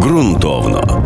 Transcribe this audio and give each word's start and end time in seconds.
ґрунтовно. 0.00 1.04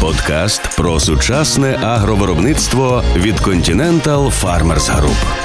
Подкаст 0.00 0.76
про 0.76 1.00
сучасне 1.00 1.78
агровиробництво 1.82 3.02
від 3.16 3.34
Continental 3.34 4.42
Farmers 4.42 5.00
Group. 5.00 5.44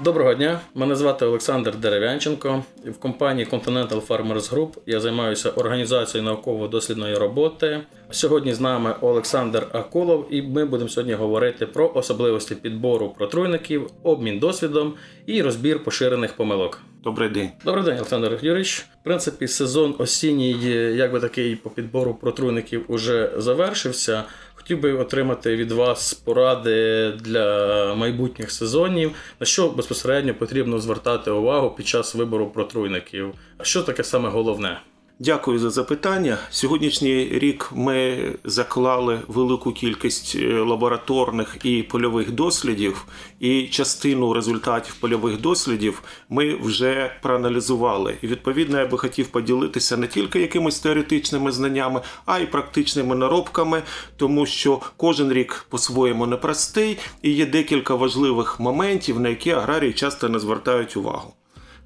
Доброго 0.00 0.34
дня, 0.34 0.60
мене 0.74 0.94
звати 0.94 1.26
Олександр 1.26 1.76
Дерев'янченко. 1.76 2.62
В 2.84 2.98
компанії 2.98 3.48
Continental 3.52 4.06
Farmers 4.06 4.54
Group 4.54 4.68
я 4.86 5.00
займаюся 5.00 5.50
організацією 5.50 6.30
науково-дослідної 6.30 7.14
роботи. 7.14 7.80
Сьогодні 8.10 8.54
з 8.54 8.60
нами 8.60 8.94
Олександр 9.00 9.66
Акулов, 9.72 10.26
і 10.30 10.42
ми 10.42 10.64
будемо 10.64 10.88
сьогодні 10.88 11.14
говорити 11.14 11.66
про 11.66 11.92
особливості 11.94 12.54
підбору 12.54 13.08
протруйників, 13.18 13.90
обмін 14.02 14.38
досвідом 14.38 14.94
і 15.26 15.42
розбір 15.42 15.84
поширених 15.84 16.36
помилок. 16.36 16.80
Добрий 17.08 17.28
день. 17.28 17.50
Добрий 17.64 17.84
день, 17.84 17.94
Олександр 17.94 18.38
Юрійович. 18.42 18.80
В 18.80 19.04
принципі, 19.04 19.48
сезон 19.48 19.94
осінній, 19.98 20.52
як 20.96 21.12
би 21.12 21.20
такий 21.20 21.56
по 21.56 21.70
підбору 21.70 22.14
протруйників, 22.14 22.84
уже 22.88 23.32
завершився. 23.36 24.24
Хотів 24.54 24.80
би 24.80 24.92
отримати 24.92 25.56
від 25.56 25.72
вас 25.72 26.14
поради 26.14 27.10
для 27.20 27.94
майбутніх 27.94 28.50
сезонів, 28.50 29.12
на 29.40 29.46
що 29.46 29.68
безпосередньо 29.68 30.34
потрібно 30.34 30.78
звертати 30.78 31.30
увагу 31.30 31.70
під 31.70 31.86
час 31.86 32.14
вибору 32.14 32.50
протруйників. 32.50 33.34
А 33.58 33.64
що 33.64 33.82
таке 33.82 34.04
саме 34.04 34.28
головне? 34.28 34.80
Дякую 35.20 35.58
за 35.58 35.70
запитання. 35.70 36.38
Сьогоднішній 36.50 37.28
рік 37.32 37.70
ми 37.74 38.18
заклали 38.44 39.20
велику 39.28 39.72
кількість 39.72 40.36
е, 40.36 40.60
лабораторних 40.60 41.56
і 41.64 41.82
польових 41.82 42.30
дослідів, 42.30 43.04
і 43.40 43.66
частину 43.66 44.32
результатів 44.32 44.94
польових 44.94 45.40
дослідів 45.40 46.02
ми 46.28 46.54
вже 46.54 47.10
проаналізували. 47.22 48.14
І 48.22 48.26
відповідно 48.26 48.78
я 48.78 48.86
би 48.86 48.98
хотів 48.98 49.26
поділитися 49.26 49.96
не 49.96 50.06
тільки 50.06 50.40
якимись 50.40 50.80
теоретичними 50.80 51.52
знаннями, 51.52 52.00
а 52.26 52.38
й 52.38 52.46
практичними 52.46 53.16
наробками, 53.16 53.82
тому 54.16 54.46
що 54.46 54.80
кожен 54.96 55.32
рік 55.32 55.66
по-своєму 55.68 56.26
непростий 56.26 56.98
і 57.22 57.30
є 57.30 57.46
декілька 57.46 57.94
важливих 57.94 58.60
моментів, 58.60 59.20
на 59.20 59.28
які 59.28 59.50
аграрії 59.50 59.92
часто 59.92 60.28
не 60.28 60.38
звертають 60.38 60.96
увагу. 60.96 61.34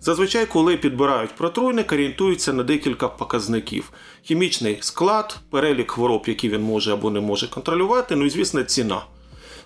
Зазвичай, 0.04 0.46
коли 0.46 0.76
підбирають 0.76 1.30
протруйник, 1.30 1.92
орієнтуються 1.92 2.52
на 2.52 2.62
декілька 2.62 3.08
показників: 3.08 3.92
хімічний 4.22 4.78
склад, 4.80 5.36
перелік 5.50 5.90
хвороб, 5.90 6.22
які 6.26 6.48
він 6.48 6.62
може 6.62 6.92
або 6.92 7.10
не 7.10 7.20
може 7.20 7.48
контролювати, 7.48 8.16
ну 8.16 8.24
і 8.24 8.30
звісно, 8.30 8.62
ціна. 8.62 9.02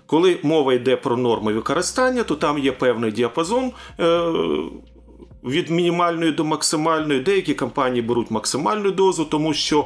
Коли 0.07 0.39
мова 0.43 0.75
йде 0.75 0.97
про 0.97 1.17
норми 1.17 1.53
використання, 1.53 2.23
то 2.23 2.35
там 2.35 2.59
є 2.59 2.73
певний 2.73 3.13
діапазон. 3.13 3.73
Е- 4.01 4.33
від 5.45 5.71
мінімальної 5.71 6.33
до 6.33 6.45
максимальної, 6.45 7.21
деякі 7.21 7.55
компанії 7.55 8.03
беруть 8.03 8.31
максимальну 8.31 8.91
дозу, 8.91 9.25
тому 9.25 9.55
що 9.55 9.85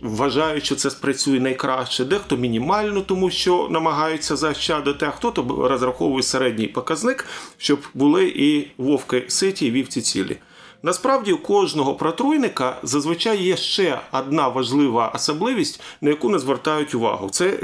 вважають, 0.00 0.64
що 0.64 0.74
це 0.74 0.90
спрацює 0.90 1.40
найкраще, 1.40 2.04
дехто 2.04 2.36
мінімально, 2.36 3.00
тому 3.00 3.30
що 3.30 3.68
намагаються 3.70 4.36
заощадити, 4.36 5.06
а 5.06 5.10
хто-то 5.10 5.68
розраховує 5.68 6.22
середній 6.22 6.66
показник, 6.66 7.26
щоб 7.58 7.78
були 7.94 8.32
і 8.36 8.70
вовки 8.78 9.24
ситі, 9.28 9.66
і 9.66 9.70
вівці 9.70 10.00
цілі. 10.00 10.36
Насправді 10.82 11.32
у 11.32 11.38
кожного 11.38 11.94
протруйника 11.94 12.76
зазвичай 12.82 13.42
є 13.42 13.56
ще 13.56 14.00
одна 14.12 14.48
важлива 14.48 15.12
особливість, 15.14 15.80
на 16.00 16.10
яку 16.10 16.28
не 16.28 16.38
звертають 16.38 16.94
увагу. 16.94 17.28
Це 17.30 17.58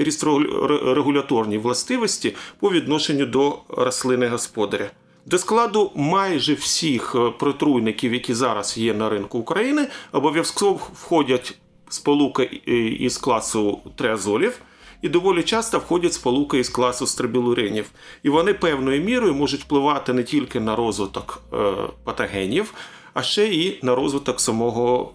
регуляторні 0.84 1.58
властивості 1.58 2.36
по 2.60 2.70
відношенню 2.70 3.26
до 3.26 3.58
рослини 3.68 4.28
господаря. 4.28 4.90
До 5.26 5.38
складу 5.38 5.92
майже 5.94 6.54
всіх 6.54 7.14
е, 7.14 7.30
протруйників, 7.38 8.14
які 8.14 8.34
зараз 8.34 8.78
є 8.78 8.94
на 8.94 9.08
ринку 9.08 9.38
України, 9.38 9.86
обов'язково 10.12 10.80
входять 10.94 11.58
сполука 11.90 12.42
із 12.98 13.18
класу 13.18 13.80
триазолів, 13.96 14.60
і 15.02 15.08
доволі 15.08 15.42
часто 15.42 15.78
входять 15.78 16.12
сполуки 16.12 16.58
із 16.58 16.68
класу 16.68 17.06
стрибілуринів. 17.06 17.90
І 18.22 18.28
вони 18.28 18.54
певною 18.54 19.02
мірою 19.02 19.34
можуть 19.34 19.60
впливати 19.60 20.12
не 20.12 20.22
тільки 20.22 20.60
на 20.60 20.76
розвиток 20.76 21.42
е, 21.52 21.72
патогенів, 22.04 22.74
а 23.14 23.22
ще 23.22 23.46
і 23.46 23.78
на 23.82 23.94
розвиток 23.94 24.40
самого, 24.40 25.12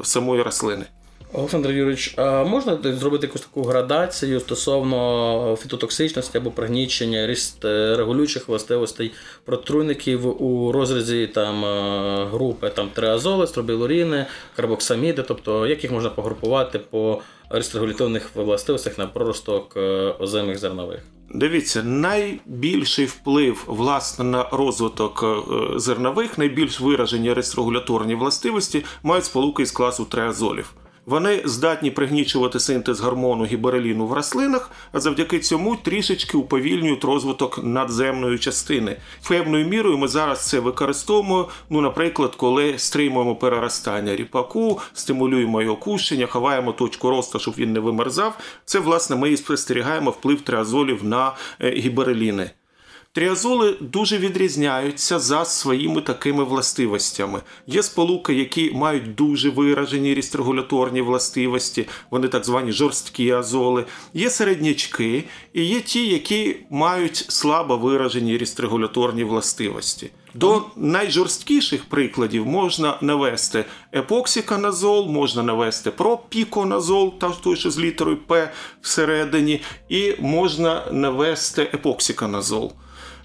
е, 0.00 0.04
самої 0.04 0.42
рослини. 0.42 0.86
Олександр 1.32 1.68
Юрійович, 1.68 2.14
а 2.16 2.44
можна 2.44 2.78
зробити 2.82 3.26
якусь 3.26 3.40
таку 3.40 3.62
градацію 3.62 4.40
стосовно 4.40 5.56
фітотоксичності 5.62 6.38
або 6.38 6.50
пригнічення 6.50 7.26
ріст 7.26 7.64
е, 7.64 7.96
регулюючих 7.96 8.48
властивостей 8.48 9.12
протруйників 9.44 10.42
у 10.42 10.72
розрізі 10.72 11.26
там 11.26 11.64
е, 11.64 12.26
групи 12.32 12.70
там 12.70 12.88
триазоли, 12.88 13.46
стробілуріни, 13.46 14.26
карбоксаміди, 14.56 15.22
тобто 15.22 15.66
як 15.66 15.82
їх 15.82 15.92
можна 15.92 16.10
погрупувати 16.10 16.78
по 16.78 17.20
регуляторних 17.50 18.30
властивостях 18.34 18.98
на 18.98 19.06
проросток 19.06 19.76
е, 19.76 19.80
озимих 20.18 20.58
зернових? 20.58 21.00
Дивіться, 21.34 21.82
найбільший 21.82 23.06
вплив 23.06 23.64
власне 23.66 24.24
на 24.24 24.48
розвиток 24.52 25.24
зернових, 25.76 26.38
найбільш 26.38 26.80
виражені 26.80 27.32
регуляторні 27.32 28.14
властивості 28.14 28.84
мають 29.02 29.24
сполуки 29.24 29.62
із 29.62 29.70
класу 29.70 30.04
триазолів. 30.04 30.74
Вони 31.08 31.42
здатні 31.44 31.90
пригнічувати 31.90 32.60
синтез 32.60 33.00
гормону 33.00 33.44
гібереліну 33.44 34.06
в 34.06 34.12
рослинах, 34.12 34.70
а 34.92 35.00
завдяки 35.00 35.38
цьому 35.38 35.76
трішечки 35.76 36.36
уповільнюють 36.36 37.04
розвиток 37.04 37.64
надземної 37.64 38.38
частини. 38.38 38.96
Певною 39.28 39.66
мірою 39.66 39.98
ми 39.98 40.08
зараз 40.08 40.48
це 40.48 40.60
використовуємо. 40.60 41.48
Ну, 41.70 41.80
наприклад, 41.80 42.34
коли 42.34 42.78
стримуємо 42.78 43.36
переростання 43.36 44.16
ріпаку, 44.16 44.80
стимулюємо 44.92 45.62
його 45.62 45.76
кущення, 45.76 46.26
ховаємо 46.26 46.72
точку 46.72 47.10
росту, 47.10 47.38
щоб 47.38 47.54
він 47.58 47.72
не 47.72 47.80
вимерзав. 47.80 48.38
Це 48.64 48.78
власне 48.78 49.16
ми 49.16 49.30
і 49.30 49.36
спостерігаємо 49.36 50.10
вплив 50.10 50.40
триазолів 50.40 51.04
на 51.04 51.32
е, 51.60 51.70
гібереліни. 51.70 52.50
Тріазоли 53.18 53.76
дуже 53.80 54.18
відрізняються 54.18 55.18
за 55.18 55.44
своїми 55.44 56.00
такими 56.00 56.44
властивостями. 56.44 57.40
Є 57.66 57.82
сполуки, 57.82 58.34
які 58.34 58.70
мають 58.74 59.14
дуже 59.14 59.50
виражені 59.50 60.14
рістрегуляторні 60.14 61.02
властивості, 61.02 61.88
вони 62.10 62.28
так 62.28 62.44
звані 62.44 62.72
жорсткі 62.72 63.30
азоли, 63.30 63.84
є 64.14 64.30
середнячки, 64.30 65.24
і 65.52 65.64
є 65.64 65.80
ті, 65.80 66.06
які 66.06 66.56
мають 66.70 67.16
слабо 67.16 67.76
виражені 67.76 68.38
рістрегуляторні 68.38 69.24
властивості. 69.24 70.10
До 70.34 70.62
найжорсткіших 70.76 71.84
прикладів 71.84 72.46
можна 72.46 72.98
навести 73.00 73.64
епоксиканазол, 73.94 75.08
можна 75.08 75.42
навести 75.42 75.90
пропіконазол, 75.90 77.14
той, 77.42 77.56
що 77.56 77.70
з 77.70 77.78
літерою 77.78 78.16
П 78.16 78.52
всередині, 78.80 79.60
і 79.88 80.14
можна 80.18 80.86
навести 80.92 81.62
епоксиканазол. 81.62 82.72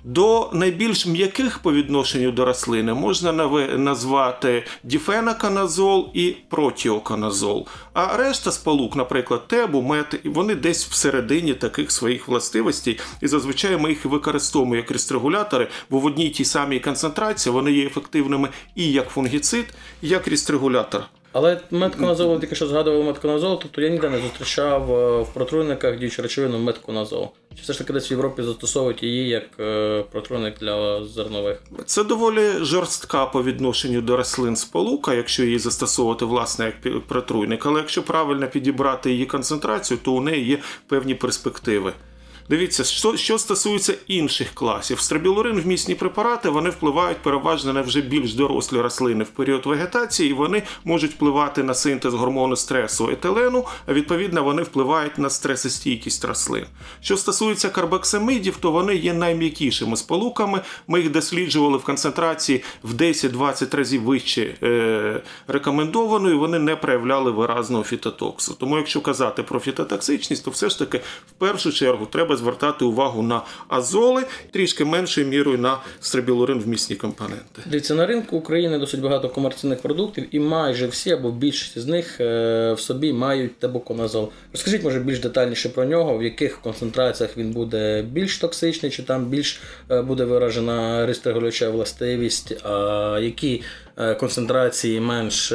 До 0.03 0.49
найбільш 0.53 1.05
м'яких 1.05 1.59
по 1.59 1.73
відношенню 1.73 2.31
до 2.31 2.45
рослини 2.45 2.93
можна 2.93 3.31
назвати 3.77 4.65
діфенаканазол 4.83 6.09
і 6.13 6.35
протіоканазол. 6.49 7.67
А 7.93 8.17
решта 8.17 8.51
сполук, 8.51 8.95
наприклад, 8.95 9.47
тебу, 9.47 9.81
мет, 9.81 10.21
вони 10.25 10.55
десь 10.55 10.85
всередині 10.85 11.53
таких 11.53 11.91
своїх 11.91 12.27
властивостей, 12.27 12.99
і 13.21 13.27
зазвичай 13.27 13.77
ми 13.77 13.89
їх 13.89 14.05
використовуємо 14.05 14.75
як 14.75 14.91
рістрегулятори, 14.91 15.67
бо 15.89 15.99
в 15.99 16.05
одній 16.05 16.29
тій 16.29 16.45
самій 16.45 16.79
концентрації 16.79 17.53
вони 17.53 17.71
є 17.71 17.85
ефективними 17.85 18.49
і 18.75 18.91
як 18.91 19.09
фунгіцид, 19.09 19.65
і 20.01 20.07
як 20.07 20.27
рістрегулятор. 20.27 21.03
Але 21.33 21.59
метконазол, 21.71 22.39
тільки 22.39 22.55
що 22.55 22.67
згадував 22.67 23.03
метконазол, 23.03 23.59
тобто 23.61 23.81
я 23.81 23.89
ніде 23.89 24.09
не 24.09 24.19
зустрічав 24.19 24.91
е, 24.91 25.21
в 25.21 25.33
протруйниках 25.33 25.99
діючу 25.99 26.21
речовину 26.21 26.59
метконазол. 26.59 27.29
Чи 27.55 27.61
все 27.61 27.73
ж 27.73 27.79
таки 27.79 27.93
десь 27.93 28.11
в 28.11 28.11
Європі 28.11 28.43
застосовують 28.43 29.03
її 29.03 29.29
як 29.29 29.43
е, 29.59 30.03
протруйник 30.11 30.59
для 30.59 31.05
зернових? 31.05 31.61
Це 31.85 32.03
доволі 32.03 32.49
жорстка 32.61 33.25
по 33.25 33.43
відношенню 33.43 34.01
до 34.01 34.17
рослин 34.17 34.55
сполука, 34.55 35.13
якщо 35.13 35.43
її 35.43 35.59
застосовувати 35.59 36.25
власне 36.25 36.65
як 36.65 37.07
протруйник. 37.07 37.65
Але 37.65 37.79
якщо 37.79 38.03
правильно 38.03 38.47
підібрати 38.47 39.11
її 39.11 39.25
концентрацію, 39.25 39.99
то 40.03 40.13
у 40.13 40.21
неї 40.21 40.45
є 40.45 40.57
певні 40.87 41.15
перспективи. 41.15 41.93
Дивіться, 42.49 42.83
що 42.83 43.17
що 43.17 43.37
стосується 43.37 43.93
інших 44.07 44.53
класів, 44.53 44.99
Страбілурин 44.99 45.61
вмісні 45.61 45.95
препарати 45.95 46.49
вони 46.49 46.69
впливають 46.69 47.17
переважно 47.17 47.73
на 47.73 47.81
вже 47.81 48.01
більш 48.01 48.33
дорослі 48.33 48.81
рослини 48.81 49.23
в 49.23 49.29
період 49.29 49.65
вегетації, 49.65 50.29
і 50.29 50.33
вони 50.33 50.63
можуть 50.83 51.11
впливати 51.11 51.63
на 51.63 51.73
синтез 51.73 52.13
гормону 52.13 52.55
стресу 52.55 53.09
етилену, 53.09 53.65
а 53.87 53.93
відповідно 53.93 54.43
вони 54.43 54.61
впливають 54.61 55.17
на 55.17 55.29
стресостійкість 55.29 56.25
рослин. 56.25 56.65
Що 57.01 57.17
стосується 57.17 57.69
карбоксамидів, 57.69 58.57
то 58.57 58.71
вони 58.71 58.95
є 58.95 59.13
найм'якішими 59.13 59.97
сполуками. 59.97 60.61
Ми 60.87 61.01
їх 61.01 61.11
досліджували 61.11 61.77
в 61.77 61.83
концентрації 61.83 62.63
в 62.83 62.93
10-20 62.93 63.75
разів 63.75 64.03
вище 64.03 64.55
е, 64.63 65.21
рекомендованої, 65.47 66.35
вони 66.35 66.59
не 66.59 66.75
проявляли 66.75 67.31
виразного 67.31 67.83
фітотоксу. 67.83 68.53
Тому, 68.59 68.77
якщо 68.77 69.01
казати 69.01 69.43
про 69.43 69.59
фітотоксичність, 69.59 70.45
то 70.45 70.51
все 70.51 70.69
ж 70.69 70.79
таки 70.79 70.97
в 71.27 71.31
першу 71.31 71.71
чергу 71.71 72.05
треба 72.05 72.32
треба 72.33 72.37
звертати 72.37 72.85
увагу 72.85 73.23
на 73.23 73.41
азоли, 73.67 74.23
трішки 74.51 74.85
меншою 74.85 75.27
мірою 75.27 75.57
на 75.57 75.77
стрибілурин 75.99 76.59
вмісні 76.59 76.95
компоненти. 76.95 77.61
Дивіться, 77.65 77.95
на 77.95 78.05
ринку 78.05 78.37
України 78.37 78.79
досить 78.79 79.01
багато 79.01 79.29
комерційних 79.29 79.81
продуктів, 79.81 80.25
і 80.31 80.39
майже 80.39 80.87
всі 80.87 81.11
або 81.11 81.31
більшість 81.31 81.79
з 81.79 81.85
них 81.85 82.21
е, 82.21 82.73
в 82.73 82.79
собі 82.79 83.13
мають 83.13 83.59
тебуконазол. 83.59 84.31
Розкажіть, 84.53 84.83
може, 84.83 84.99
більш 84.99 85.19
детальніше 85.19 85.69
про 85.69 85.85
нього, 85.85 86.17
в 86.17 86.23
яких 86.23 86.61
концентраціях 86.61 87.37
він 87.37 87.51
буде 87.51 88.01
більш 88.01 88.37
токсичний, 88.37 88.91
чи 88.91 89.03
там 89.03 89.25
більш 89.25 89.61
е, 89.91 90.01
буде 90.01 90.23
виражена 90.23 91.05
рестрегулююча 91.05 91.69
властивість, 91.69 92.65
а 92.65 93.19
які 93.21 93.61
концентрації 94.19 94.99
менш 94.99 95.49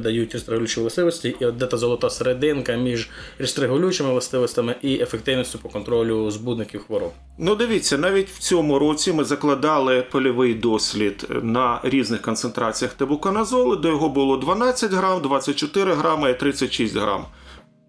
дають 0.00 0.32
рестрегулюючі 0.32 0.80
властивості, 0.80 1.36
і 1.40 1.44
от 1.44 1.56
де 1.56 1.66
та 1.66 1.76
золота 1.76 2.10
серединка 2.10 2.76
між 2.76 3.08
рестрегулюючими 3.38 4.10
властивостями 4.10 4.74
і 4.82 4.94
ефективністю 4.94 5.58
по 5.58 5.68
контролю 5.68 6.30
збудників 6.30 6.84
хвороб. 6.86 7.12
Ну, 7.38 7.54
дивіться, 7.54 7.98
навіть 7.98 8.28
в 8.28 8.38
цьому 8.38 8.78
році 8.78 9.12
ми 9.12 9.24
закладали 9.24 10.02
польовий 10.02 10.54
дослід 10.54 11.26
на 11.42 11.80
різних 11.82 12.22
концентраціях 12.22 12.94
тебуконазолу, 12.94 13.76
де 13.76 13.88
його 13.88 14.08
було 14.08 14.36
12 14.36 14.92
грам, 14.92 15.22
24 15.22 15.94
грами 15.94 16.30
і 16.30 16.34
36 16.34 16.96
грам 16.96 17.24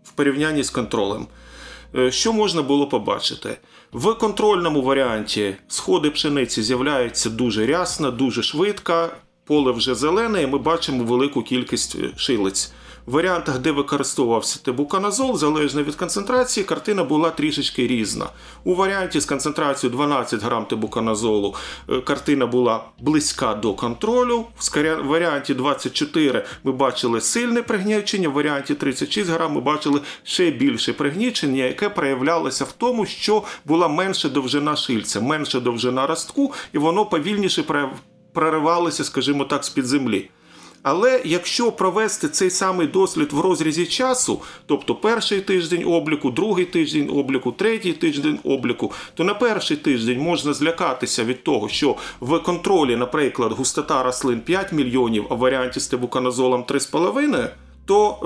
в 0.03 0.11
порівнянні 0.11 0.63
з 0.63 0.69
контролем. 0.69 1.27
Е, 1.95 2.11
що 2.11 2.33
можна 2.33 2.61
було 2.61 2.87
побачити? 2.87 3.57
В 3.91 4.13
контрольному 4.13 4.81
варіанті 4.81 5.55
сходи 5.67 6.09
пшениці 6.09 6.63
з'являються 6.63 7.29
дуже 7.29 7.65
рясно, 7.65 8.11
дуже 8.11 8.43
швидко, 8.43 9.09
поле 9.49 9.71
вже 9.71 9.95
зелене, 9.95 10.41
і 10.43 10.47
ми 10.47 10.57
бачимо 10.57 11.03
велику 11.03 11.41
кількість 11.41 11.95
е, 11.95 12.09
шилиць. 12.15 12.71
В 13.05 13.11
варіантах, 13.11 13.59
де 13.59 13.71
використовувався 13.71 14.59
тебуканазол, 14.63 15.37
залежно 15.37 15.83
від 15.83 15.95
концентрації, 15.95 16.63
картина 16.63 17.03
була 17.03 17.29
трішечки 17.29 17.87
різна. 17.87 18.25
У 18.63 18.75
варіанті 18.75 19.19
з 19.19 19.25
концентрацією 19.25 19.97
12 19.97 20.43
грам 20.43 20.65
тебуканазолу 20.65 21.55
е, 21.89 22.01
картина 22.01 22.47
була 22.47 22.83
близька 22.99 23.55
до 23.55 23.73
контролю. 23.73 24.45
В 24.75 25.01
варіанті 25.01 25.53
24 25.53 26.45
ми 26.63 26.71
бачили 26.71 27.21
сильне 27.21 27.61
пригнічення, 27.61 28.29
в 28.29 28.33
варіанті 28.33 28.75
36 28.75 29.29
грам 29.29 29.53
ми 29.53 29.61
бачили 29.61 30.01
ще 30.23 30.51
більше 30.51 30.93
пригнічення, 30.93 31.63
яке 31.63 31.89
проявлялося 31.89 32.65
в 32.65 32.71
тому, 32.71 33.05
що 33.05 33.43
була 33.65 33.87
менша 33.87 34.29
довжина 34.29 34.75
шильця, 34.75 35.21
менша 35.21 35.59
довжина 35.59 36.07
ростку, 36.07 36.53
і 36.73 36.77
воно 36.77 37.05
повільніше 37.05 37.63
проривалося, 38.33 39.03
скажімо 39.03 39.45
так, 39.45 39.63
з-під 39.63 39.85
землі. 39.85 40.29
Але 40.83 41.21
якщо 41.25 41.71
провести 41.71 42.29
цей 42.29 42.49
самий 42.49 42.87
дослід 42.87 43.33
в 43.33 43.39
розрізі 43.39 43.85
часу, 43.85 44.41
тобто 44.65 44.95
перший 44.95 45.41
тиждень 45.41 45.83
обліку, 45.87 46.31
другий 46.31 46.65
тиждень 46.65 47.09
обліку, 47.09 47.51
третій 47.51 47.93
тиждень 47.93 48.39
обліку, 48.43 48.91
то 49.13 49.23
на 49.23 49.33
перший 49.33 49.77
тиждень 49.77 50.19
можна 50.19 50.53
злякатися 50.53 51.23
від 51.23 51.43
того, 51.43 51.69
що 51.69 51.95
в 52.19 52.39
контролі, 52.39 52.95
наприклад, 52.95 53.51
густота 53.51 54.03
рослин 54.03 54.41
5 54.41 54.71
мільйонів, 54.71 55.25
а 55.29 55.35
в 55.35 55.37
варіанті 55.37 55.79
з 55.79 55.87
тебуканозолом 55.87 56.63
3,5, 56.63 57.49
то 57.89 58.17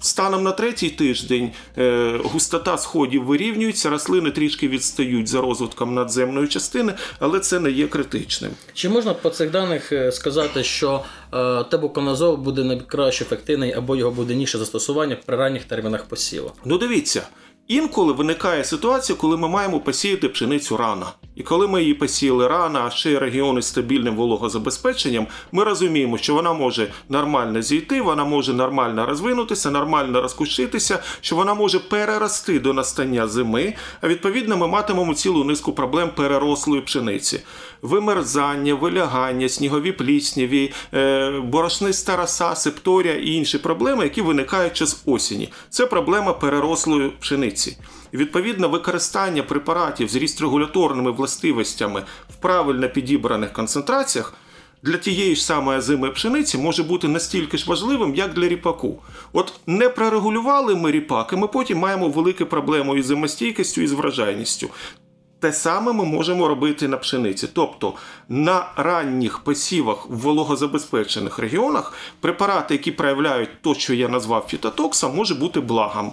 станом 0.00 0.42
на 0.42 0.52
третій 0.52 0.90
тиждень 0.90 1.50
е, 1.78 2.20
густота 2.24 2.78
сходів 2.78 3.24
вирівнюється, 3.24 3.90
рослини 3.90 4.30
трішки 4.30 4.68
відстають 4.68 5.28
за 5.28 5.40
розвитком 5.40 5.94
надземної 5.94 6.48
частини, 6.48 6.94
але 7.18 7.40
це 7.40 7.60
не 7.60 7.70
є 7.70 7.86
критичним. 7.86 8.50
Чи 8.74 8.88
можна 8.88 9.14
по 9.14 9.30
цих 9.30 9.50
даних 9.50 9.92
е, 9.92 10.12
сказати, 10.12 10.64
що 10.64 11.04
е, 11.34 11.64
тебуконазол 11.64 12.36
буде 12.36 12.64
найкраще 12.64 13.24
ефективний 13.24 13.72
або 13.72 13.96
його 13.96 14.10
буде 14.10 14.34
ніше 14.34 14.58
застосування 14.58 15.16
при 15.26 15.36
ранніх 15.36 15.64
термінах 15.64 16.04
посіву? 16.04 16.52
Ну 16.64 16.78
дивіться. 16.78 17.22
Інколи 17.68 18.12
виникає 18.12 18.64
ситуація, 18.64 19.18
коли 19.18 19.36
ми 19.36 19.48
маємо 19.48 19.80
посіяти 19.80 20.28
пшеницю 20.28 20.76
рано. 20.76 21.06
І 21.38 21.42
коли 21.42 21.68
ми 21.68 21.80
її 21.80 21.94
посіяли 21.94 22.48
рано, 22.48 22.82
а 22.86 22.90
ще 22.90 23.10
й 23.10 23.18
регіони 23.18 23.62
з 23.62 23.66
стабільним 23.66 24.16
вологозабезпеченням, 24.16 25.26
ми 25.52 25.64
розуміємо, 25.64 26.18
що 26.18 26.34
вона 26.34 26.52
може 26.52 26.92
нормально 27.08 27.62
зійти, 27.62 28.00
вона 28.00 28.24
може 28.24 28.52
нормально 28.52 29.06
розвинутися, 29.06 29.70
нормально 29.70 30.22
розкушитися, 30.22 31.02
що 31.20 31.36
вона 31.36 31.54
може 31.54 31.78
перерости 31.78 32.60
до 32.60 32.72
настання 32.72 33.26
зими. 33.26 33.74
А 34.00 34.08
відповідно, 34.08 34.56
ми 34.56 34.66
матимемо 34.66 35.14
цілу 35.14 35.44
низку 35.44 35.72
проблем 35.72 36.10
перерослої 36.16 36.82
пшениці. 36.82 37.40
Вимерзання, 37.82 38.74
вилягання, 38.74 39.48
снігові 39.48 39.92
плісняві, 39.92 40.72
е, 40.94 41.30
борошниста 41.30 42.16
роса, 42.16 42.54
септорія 42.54 43.14
і 43.14 43.30
інші 43.30 43.58
проблеми, 43.58 44.04
які 44.04 44.22
виникають 44.22 44.74
час 44.74 45.02
осені. 45.06 45.52
Це 45.70 45.86
проблема 45.86 46.32
перерослої 46.32 47.12
пшениці. 47.20 47.78
Відповідно, 48.14 48.68
використання 48.68 49.42
препаратів 49.42 50.08
з 50.08 50.16
рістрегуляторними 50.16 51.10
властивостями 51.10 52.02
в 52.30 52.34
правильно 52.34 52.88
підібраних 52.88 53.52
концентраціях. 53.52 54.34
Для 54.82 54.96
тієї 54.96 55.34
ж 55.34 55.44
самої 55.44 55.80
зими 55.80 56.10
пшениці 56.10 56.58
може 56.58 56.82
бути 56.82 57.08
настільки 57.08 57.58
ж 57.58 57.64
важливим, 57.68 58.14
як 58.14 58.34
для 58.34 58.48
ріпаку. 58.48 59.02
От 59.32 59.52
не 59.66 59.88
прорегулювали 59.88 60.74
ми 60.74 60.90
ріпак, 60.90 61.30
і 61.32 61.36
ми 61.36 61.48
потім 61.48 61.78
маємо 61.78 62.08
велику 62.08 62.46
проблему 62.46 62.96
із 62.96 63.06
зимостійкістю 63.06 63.80
і 63.80 63.86
з 63.86 63.92
вражайністю. 63.92 64.68
Те 65.40 65.52
саме 65.52 65.92
ми 65.92 66.04
можемо 66.04 66.48
робити 66.48 66.88
на 66.88 66.96
пшениці. 66.96 67.48
Тобто 67.52 67.94
на 68.28 68.66
ранніх 68.76 69.38
посівах 69.38 70.06
в 70.10 70.16
вологозабезпечених 70.16 71.38
регіонах 71.38 71.92
препарати, 72.20 72.74
які 72.74 72.90
проявляють 72.92 73.62
то, 73.62 73.74
що 73.74 73.94
я 73.94 74.08
назвав 74.08 74.46
фітотоксом, 74.48 75.16
може 75.16 75.34
бути 75.34 75.60
благом. 75.60 76.12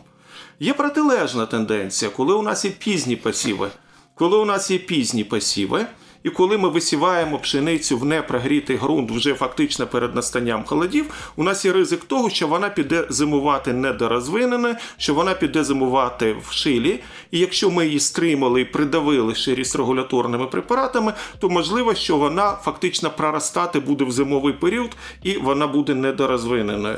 Є 0.60 0.74
протилежна 0.74 1.46
тенденція, 1.46 2.12
коли 2.12 2.34
у 2.34 2.42
нас 2.42 2.66
є 2.66 2.72
пізні 2.72 3.16
посіви. 3.16 3.70
Коли 4.16 4.38
у 4.38 4.46
нас 4.46 4.72
є 4.72 4.78
пізні 4.78 5.24
посіви, 5.24 5.86
і 6.26 6.30
коли 6.30 6.58
ми 6.58 6.70
висіваємо 6.70 7.40
пшеницю 7.40 7.98
в 7.98 8.06
непрогрітий 8.06 8.78
ґрунт 8.78 9.12
вже 9.12 9.34
фактично 9.34 9.88
перед 9.88 10.16
настанням 10.16 10.64
холодів, 10.64 11.32
у 11.36 11.44
нас 11.44 11.66
є 11.66 11.74
ризик 11.74 12.04
того, 12.04 12.30
що 12.30 12.48
вона 12.48 12.70
піде 12.70 13.06
зимувати 13.10 13.74
недорозвинене, 13.74 14.78
що 14.98 15.14
вона 15.14 15.34
піде 15.34 15.64
зимувати 15.64 16.36
в 16.48 16.52
шилі. 16.52 17.00
І 17.32 17.40
якщо 17.40 17.70
ми 17.70 17.86
її 17.86 18.00
стримали 18.00 18.62
і 18.62 18.66
придавили 18.66 19.36
ще 19.36 19.56
регуляторними 19.56 20.46
препаратами, 20.46 21.14
то 21.40 21.50
можливо, 21.50 21.96
що 21.96 22.18
вона 22.18 22.52
фактично 22.52 23.10
проростати 23.10 23.80
буде 23.80 24.04
в 24.04 24.12
зимовий 24.12 24.54
період 24.54 24.92
і 25.24 25.38
вона 25.38 25.68
буде 25.68 25.96
недорозвиненою. 25.96 26.98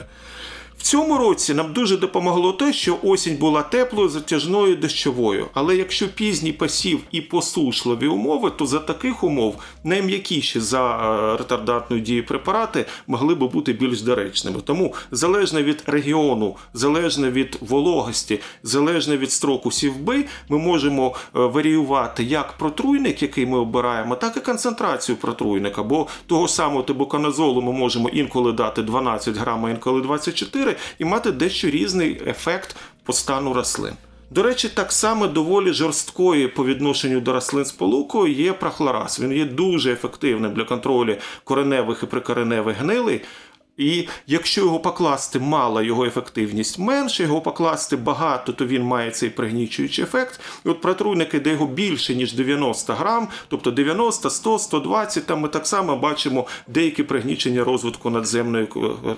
В 0.78 0.84
цьому 0.84 1.18
році 1.18 1.54
нам 1.54 1.74
дуже 1.74 1.98
допомогло 1.98 2.54
те, 2.54 2.74
що 2.74 2.98
осінь 3.04 3.38
була 3.38 3.62
теплою, 3.62 4.10
затяжною 4.10 4.76
дощовою. 4.76 5.48
Але 5.54 5.76
якщо 5.76 6.08
пізній 6.08 6.52
посів 6.52 7.00
і 7.12 7.22
посушливі 7.22 8.08
умови, 8.08 8.52
то 8.58 8.66
за 8.66 8.80
таких 8.80 9.24
умов 9.24 9.56
найм'якіші 9.84 10.60
за 10.60 10.96
е, 10.96 11.38
ретардантну 11.38 12.00
дію 12.00 12.26
препарати 12.26 12.86
могли 13.08 13.36
би 13.36 13.48
бути 13.48 13.74
більш 13.74 14.02
доречними. 14.02 14.60
Тому 14.64 14.94
залежно 15.12 15.64
від 15.64 15.84
регіону, 15.86 16.56
залежно 16.74 17.32
від 17.32 17.58
вологості, 17.62 18.40
залежно 18.64 19.18
від 19.18 19.32
строку 19.32 19.72
сівби, 19.72 20.26
ми 20.50 20.58
можемо 20.58 21.16
е, 21.16 21.40
варіювати 21.40 22.24
як 22.24 22.54
протруйник, 22.54 23.22
який 23.22 23.46
ми 23.46 23.58
обираємо, 23.58 24.16
так 24.16 24.38
і 24.38 24.40
концентрацію 24.40 25.16
протруйника. 25.16 25.84
Бо 25.84 26.08
того 26.28 26.48
самого 26.48 26.84
тибуканазолу 26.84 27.62
ми 27.62 27.72
можемо 27.72 28.10
інколи 28.10 28.52
дати 28.52 28.82
12 28.82 29.38
грам, 29.38 29.70
інколи 29.70 30.02
24 30.02 30.68
культури 30.68 30.77
і 31.00 31.06
мати 31.06 31.32
дещо 31.32 31.70
різний 31.70 32.22
ефект 32.28 32.76
по 33.04 33.14
стану 33.14 33.54
рослин. 33.54 33.94
До 34.30 34.44
речі, 34.44 34.70
так 34.70 34.92
само 34.92 35.28
доволі 35.28 35.74
жорсткою 35.74 36.54
по 36.54 36.66
відношенню 36.66 37.20
до 37.20 37.34
рослин 37.34 37.66
сполукою 37.66 38.34
є 38.34 38.54
прахлораз. 38.54 39.20
Він 39.20 39.34
є 39.34 39.46
дуже 39.46 39.94
ефективним 39.94 40.54
для 40.54 40.64
контролю 40.64 41.16
кореневих 41.44 42.04
і 42.04 42.06
прикореневих 42.06 42.78
гнилей. 42.78 43.22
І 43.78 44.08
якщо 44.28 44.62
його 44.62 44.80
покласти 44.80 45.40
мало, 45.40 45.82
його 45.82 46.06
ефективність 46.06 46.80
менше, 46.80 47.24
його 47.24 47.42
покласти 47.42 47.96
багато, 47.96 48.54
то 48.54 48.66
він 48.66 48.84
має 48.84 49.12
цей 49.12 49.30
пригнічуючий 49.30 50.04
ефект. 50.04 50.40
І 50.66 50.70
от 50.70 50.82
протруйники, 50.82 51.40
де 51.40 51.52
його 51.52 51.68
більше, 51.68 52.16
ніж 52.16 52.34
90 52.34 52.94
грам, 52.94 53.28
тобто 53.48 53.72
90, 53.72 54.30
100, 54.30 54.60
120, 54.60 55.26
там 55.26 55.40
ми 55.40 55.48
так 55.48 55.68
само 55.68 55.98
бачимо 55.98 56.48
деякі 56.68 57.04
пригнічення 57.04 57.64
розвитку 57.64 58.10
надземної 58.10 58.68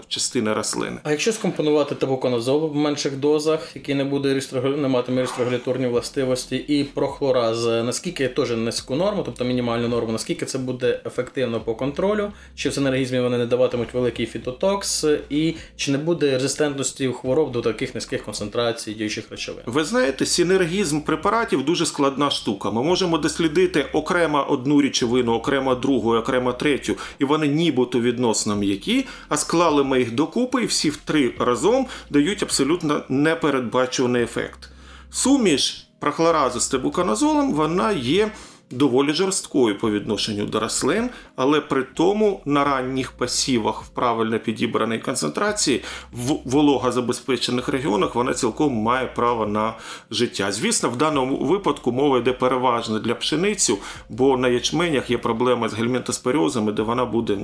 частини 0.08 0.54
рослини. 0.54 0.98
А 1.04 1.12
якщо 1.12 1.34
скомпонувати 1.34 1.96
табуконазол 1.96 2.70
в 2.70 2.76
менших 2.76 3.18
дозах, 3.18 3.76
який 3.76 3.96
не 3.96 4.04
буде 4.04 4.42
не 4.78 4.88
матиме 4.88 5.22
рестрегуляторні 5.22 5.88
властивості, 5.88 6.56
і 6.56 6.84
прохлораз, 6.84 7.66
наскільки 7.66 8.28
теж 8.28 8.52
низьку 8.52 8.96
норму, 8.96 9.24
тобто 9.26 9.46
мінімальну 9.46 9.88
норму, 9.88 10.12
наскільки 10.12 10.46
це 10.46 10.58
буде 10.58 11.02
ефективно 11.06 11.62
по 11.62 11.76
контролю, 11.76 12.32
чи 12.56 12.70
в 12.70 12.74
синергізмі 12.74 13.20
вони 13.20 13.38
не 13.38 13.46
даватимуть 13.46 13.94
великий 13.94 14.26
фіто 14.26 14.49
фітотокс, 14.50 15.06
і 15.30 15.56
чи 15.76 15.92
не 15.92 15.98
буде 15.98 16.32
резистентності 16.32 17.08
хвороб 17.08 17.52
до 17.52 17.62
таких 17.62 17.96
низьких 17.96 18.24
концентрацій 18.24 18.94
діючих 18.94 19.26
речовин? 19.32 19.64
Ви 19.66 19.84
знаєте, 19.84 20.26
синергізм 20.26 21.02
препаратів 21.02 21.66
дуже 21.66 21.86
складна 21.86 22.30
штука. 22.30 22.72
Ми 22.72 22.84
можемо 22.84 23.18
дослідити 23.18 23.86
окремо 23.94 24.46
одну 24.50 24.82
речовину, 24.82 25.34
окремо 25.34 25.76
другу, 25.76 26.16
окремо 26.16 26.54
третю, 26.54 26.96
і 27.20 27.26
вони 27.26 27.48
нібито 27.48 28.00
відносно 28.00 28.56
м'які, 28.56 29.06
а 29.30 29.38
склали 29.38 29.84
ми 29.84 30.00
їх 30.00 30.12
докупи, 30.12 30.64
і 30.64 30.66
всі 30.66 30.90
в 30.90 30.98
три 30.98 31.34
разом 31.40 31.86
дають 32.10 32.44
абсолютно 32.44 33.04
непередбачуваний 33.10 34.24
ефект. 34.24 34.70
Суміш 35.12 35.88
прохлораза 36.00 36.60
з 36.60 36.68
тебуканазолом 36.68 37.54
вона 37.54 37.92
є 37.92 38.32
доволі 38.72 39.14
жорсткою 39.14 39.78
по 39.78 39.92
відношенню 39.92 40.46
до 40.46 40.60
рослин, 40.60 41.10
але 41.36 41.62
при 41.62 41.84
тому 41.84 42.42
на 42.46 42.64
ранніх 42.64 43.12
пасівах 43.12 43.84
в 43.84 43.88
правильно 43.88 44.40
підібраній 44.40 45.00
концентрації 45.00 45.84
в 46.12 46.36
вологозабезпечених 46.46 47.70
регіонах 47.70 48.16
вона 48.16 48.34
цілком 48.34 48.74
має 48.74 49.08
право 49.08 49.48
на 49.48 49.74
життя. 50.12 50.52
Звісно, 50.52 50.90
в 50.90 50.98
даному 50.98 51.38
випадку 51.38 51.92
мова 51.92 52.18
йде 52.18 52.34
переважно 52.34 53.00
для 53.00 53.16
пшеницю, 53.16 53.78
бо 54.10 54.38
на 54.38 54.48
ячменях 54.48 55.10
є 55.10 55.18
проблеми 55.18 55.70
з 55.70 55.74
гельмінтоспоріозами, 55.74 56.72
де 56.72 56.82
вона 56.82 57.06
буде 57.06 57.38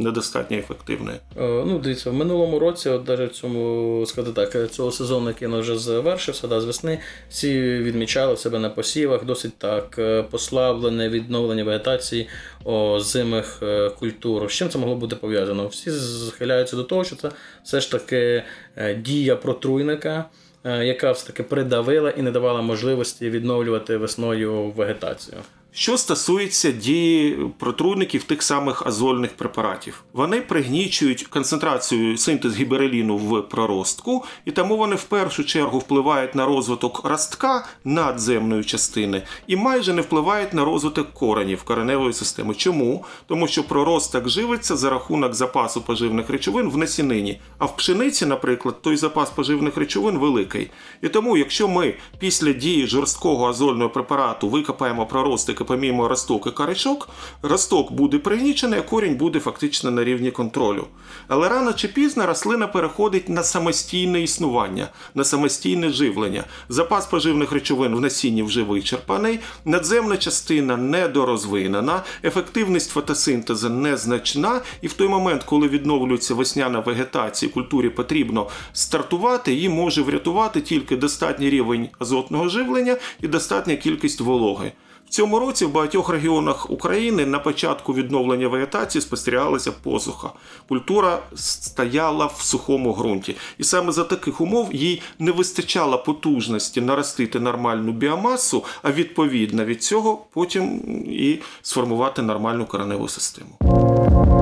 недостатньо 0.00 0.56
ефективною. 0.56 1.16
Е, 1.36 1.64
ну, 1.66 1.78
дивіться, 1.78 2.10
в 2.10 2.14
минулому 2.14 2.58
році, 2.58 2.88
от 2.88 3.08
навіть 3.08 3.32
в 3.32 3.34
цьому 3.34 4.06
сказати 4.06 4.46
так, 4.46 4.72
цього 4.72 4.90
сезону, 4.90 5.28
який 5.28 5.48
вже 5.48 5.78
завершився, 5.78 6.48
да, 6.48 6.60
з 6.60 6.64
весни, 6.64 6.98
всі 7.30 7.60
відмічали 7.78 8.36
себе 8.36 8.58
на 8.58 8.70
посівах 8.70 9.24
досить 9.24 9.58
так 9.58 9.96
е, 9.98 10.22
послаблене 10.22 11.08
відновлення 11.08 11.64
вегетації 11.64 12.28
озимих 12.64 13.58
е, 13.62 13.90
культур. 13.90 14.50
З 14.50 14.52
чим 14.52 14.68
це 14.68 14.78
могло 14.78 14.96
бути 14.96 15.16
пов'язано? 15.16 15.66
Всі 15.66 15.90
схиляються 15.90 16.76
до 16.76 16.84
того, 16.84 17.04
що 17.04 17.16
це 17.16 17.30
все 17.64 17.80
ж 17.80 17.90
таки 17.90 18.42
е, 18.76 18.94
дія 18.94 19.36
протруйника. 19.36 20.24
Е, 20.64 20.84
яка 20.84 21.12
все 21.12 21.26
таки 21.26 21.42
придавила 21.42 22.10
і 22.10 22.22
не 22.22 22.30
давала 22.30 22.62
можливості 22.62 23.30
відновлювати 23.30 23.96
весною 23.96 24.70
вегетацію. 24.70 25.38
Що 25.72 25.98
стосується 25.98 26.70
дії 26.70 27.38
протруйників 27.58 28.24
тих 28.24 28.42
самих 28.42 28.86
азольних 28.86 29.36
препаратів, 29.36 30.04
вони 30.12 30.40
пригнічують 30.40 31.22
концентрацію 31.22 32.16
синтез 32.16 32.56
гібереліну 32.56 33.16
в 33.16 33.42
проростку, 33.42 34.24
і 34.44 34.50
тому 34.50 34.76
вони 34.76 34.96
в 34.96 35.04
першу 35.04 35.44
чергу 35.44 35.78
впливають 35.78 36.34
на 36.34 36.46
розвиток 36.46 37.04
ростка 37.04 37.66
надземної 37.84 38.64
частини 38.64 39.22
і 39.46 39.56
майже 39.56 39.92
не 39.92 40.02
впливають 40.02 40.54
на 40.54 40.64
розвиток 40.64 41.12
коренів 41.12 41.62
кореневої 41.62 42.12
системи. 42.12 42.54
Чому? 42.54 43.04
Тому 43.26 43.48
що 43.48 43.64
проросток 43.64 44.28
живиться 44.28 44.76
за 44.76 44.90
рахунок 44.90 45.34
запасу 45.34 45.80
поживних 45.80 46.30
речовин 46.30 46.70
в 46.70 46.76
насінині, 46.76 47.40
а 47.58 47.64
в 47.64 47.76
пшениці, 47.76 48.26
наприклад, 48.26 48.82
той 48.82 48.96
запас 48.96 49.30
поживних 49.30 49.76
речовин 49.76 50.18
великий. 50.18 50.70
І 51.02 51.08
тому, 51.08 51.36
якщо 51.36 51.68
ми 51.68 51.94
після 52.18 52.52
дії 52.52 52.86
жорсткого 52.86 53.48
азольного 53.48 53.90
препарату 53.90 54.48
викопаємо 54.48 55.06
проросток 55.06 55.59
все 55.60 55.64
помімо 55.64 56.08
росток 56.08 56.46
і 56.46 56.50
корячок, 56.50 57.08
росток 57.42 57.92
буде 57.92 58.18
пригнічений, 58.18 58.78
а 58.78 58.82
корінь 58.82 59.16
буде 59.16 59.40
фактично 59.40 59.90
на 59.90 60.04
рівні 60.04 60.30
контролю. 60.30 60.86
Але 61.28 61.48
рано 61.48 61.72
чи 61.72 61.88
пізно 61.88 62.26
рослина 62.26 62.66
переходить 62.66 63.28
на 63.28 63.42
самостійне 63.42 64.22
існування, 64.22 64.88
на 65.14 65.24
самостійне 65.24 65.90
живлення. 65.90 66.44
Запас 66.68 67.06
поживних 67.06 67.52
речовин 67.52 67.94
в 67.94 68.00
насінні 68.00 68.42
вже 68.42 68.62
вичерпаний, 68.62 69.38
надземна 69.64 70.16
частина 70.16 70.76
недорозвинена, 70.76 72.02
ефективність 72.24 72.90
фотосинтезу 72.90 73.70
незначна, 73.70 74.60
і 74.82 74.86
в 74.86 74.92
той 74.92 75.08
момент, 75.08 75.42
коли 75.42 75.68
відновлюється 75.68 76.34
весняна 76.34 76.80
вегетація, 76.80 77.52
культурі 77.52 77.88
потрібно 77.88 78.48
стартувати, 78.72 79.54
її 79.54 79.68
може 79.68 80.02
врятувати 80.02 80.60
тільки 80.60 80.96
достатній 80.96 81.50
рівень 81.50 81.88
азотного 81.98 82.48
живлення 82.48 82.96
і 83.22 83.28
достатня 83.28 83.76
кількість 83.76 84.20
вологи. 84.20 84.72
Цьому 85.10 85.38
році 85.38 85.64
в 85.64 85.72
багатьох 85.72 86.08
регіонах 86.08 86.70
України 86.70 87.26
на 87.26 87.38
початку 87.38 87.94
відновлення 87.94 88.48
вегетації 88.48 89.02
спостерігалася 89.02 89.72
посуха. 89.72 90.28
Культура 90.68 91.18
стояла 91.34 92.26
в 92.26 92.40
сухому 92.40 92.94
ґрунті. 92.94 93.36
І 93.58 93.64
саме 93.64 93.92
за 93.92 94.04
таких 94.04 94.40
умов 94.40 94.68
їй 94.72 95.02
не 95.18 95.32
вистачало 95.32 95.98
потужності 95.98 96.80
наростити 96.80 97.40
нормальну 97.40 97.92
біомасу, 97.92 98.64
а 98.82 98.92
відповідно 98.92 99.64
від 99.64 99.82
цього 99.82 100.18
потім 100.32 100.80
і 101.06 101.38
сформувати 101.62 102.22
нормальну 102.22 102.66
кореневу 102.66 103.08
систему. 103.08 103.50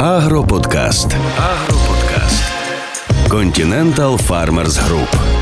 Агроподкаст. 0.00 1.08
Агроподкаст. 1.38 2.44
Continental 3.28 4.28
Farmers 4.28 4.78
Group. 4.88 5.37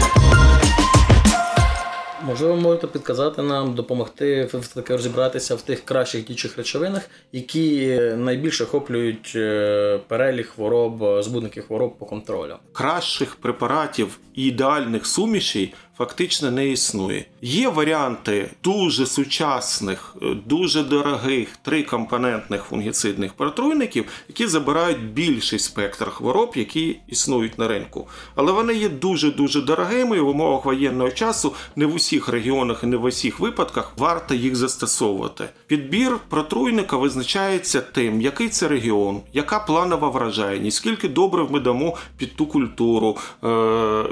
Можливо, 2.26 2.56
можете 2.56 2.86
підказати 2.86 3.42
нам, 3.42 3.74
допомогти 3.74 4.48
таки 4.74 4.92
розібратися 4.92 5.54
в 5.54 5.62
тих 5.62 5.84
кращих 5.84 6.24
діючих 6.24 6.56
речовинах, 6.56 7.02
які 7.32 8.00
найбільше 8.16 8.64
охоплюють 8.64 9.32
е, 9.36 10.00
перелік 10.08 10.46
хвороб, 10.46 11.22
збудників 11.22 11.66
хвороб 11.66 11.98
по 11.98 12.06
контролю. 12.06 12.56
Кращих 12.72 13.36
препаратів 13.36 14.18
і 14.34 14.44
ідеальних 14.44 15.06
сумішей 15.06 15.74
фактично 15.98 16.50
не 16.50 16.68
існує. 16.68 17.24
Є 17.42 17.68
варіанти 17.68 18.50
дуже 18.64 19.06
сучасних, 19.06 20.16
е, 20.22 20.26
дуже 20.46 20.82
дорогих 20.82 21.48
трикомпонентних 21.62 22.62
фунгіцидних 22.62 23.32
протруйників, 23.32 24.04
які 24.28 24.46
забирають 24.46 25.12
більший 25.12 25.58
спектр 25.58 26.10
хвороб, 26.10 26.52
які 26.56 26.96
існують 27.08 27.58
на 27.58 27.68
ринку. 27.68 28.08
Але 28.34 28.52
вони 28.52 28.74
є 28.74 28.88
дуже-дуже 28.88 29.60
дорогими 29.60 30.16
і 30.16 30.20
в 30.20 30.28
умовах 30.28 30.64
воєнного 30.64 31.10
часу 31.10 31.54
не 31.76 31.86
в 31.86 31.94
усіх 31.94 32.28
регіонах 32.28 32.82
і 32.82 32.86
не 32.86 32.96
в 32.96 33.04
усіх 33.04 33.40
випадках 33.40 33.92
варто 33.96 34.34
їх 34.34 34.56
застосовувати. 34.56 35.48
Підбір 35.66 36.18
протруйника 36.28 36.96
визначається 36.96 37.80
тим, 37.80 38.20
який 38.20 38.48
це 38.48 38.68
регіон, 38.68 39.20
яка 39.32 39.58
планова 39.58 40.08
вражайність, 40.08 40.76
скільки 40.76 41.08
добре 41.08 41.46
ми 41.50 41.60
дамо 41.60 41.96
під 42.18 42.36
ту 42.36 42.46
культуру, 42.46 43.16
е, 43.44 43.48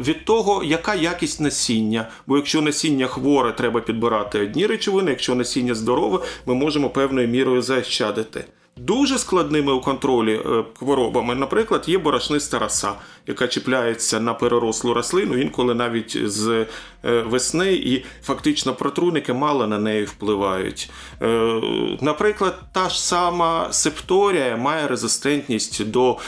від 0.01 0.25
того, 0.25 0.65
яка 0.65 0.95
якість 0.95 1.41
насіння 1.41 1.74
насіння. 1.75 2.09
Бо 2.27 2.37
якщо 2.37 2.63
насіння 2.63 3.07
хворе, 3.07 3.53
треба 3.53 3.81
підбирати 3.81 4.41
одні 4.41 4.67
речовини, 4.67 5.11
якщо 5.11 5.35
насіння 5.35 5.75
здорове, 5.75 6.19
ми 6.47 6.55
можемо 6.55 6.91
певною 6.91 7.29
мірою 7.29 7.63
заощадити. 7.63 8.45
Дуже 8.77 9.19
складними 9.19 9.73
у 9.73 9.81
контролі 9.81 10.35
е, 10.35 10.65
хворобами, 10.79 11.35
наприклад, 11.35 11.85
є 11.87 11.99
борошниста 11.99 12.59
роса, 12.59 12.93
яка 13.27 13.49
чіпляється 13.49 14.21
на 14.21 14.35
перерослу 14.35 14.95
рослину, 14.95 15.39
інколи 15.39 15.75
навіть 15.75 16.31
з 16.31 16.67
е, 17.05 17.21
весни, 17.21 17.75
і 17.75 18.05
фактично 18.23 18.75
протруйники 18.75 19.33
мало 19.33 19.67
на 19.67 19.79
неї 19.79 20.05
впливають. 20.05 20.91
Е, 21.23 21.61
наприклад, 22.01 22.61
та 22.73 22.89
ж 22.89 23.05
сама 23.05 23.69
септорія 23.71 24.57
має 24.57 24.87
резистентність 24.87 25.91
до 25.91 26.19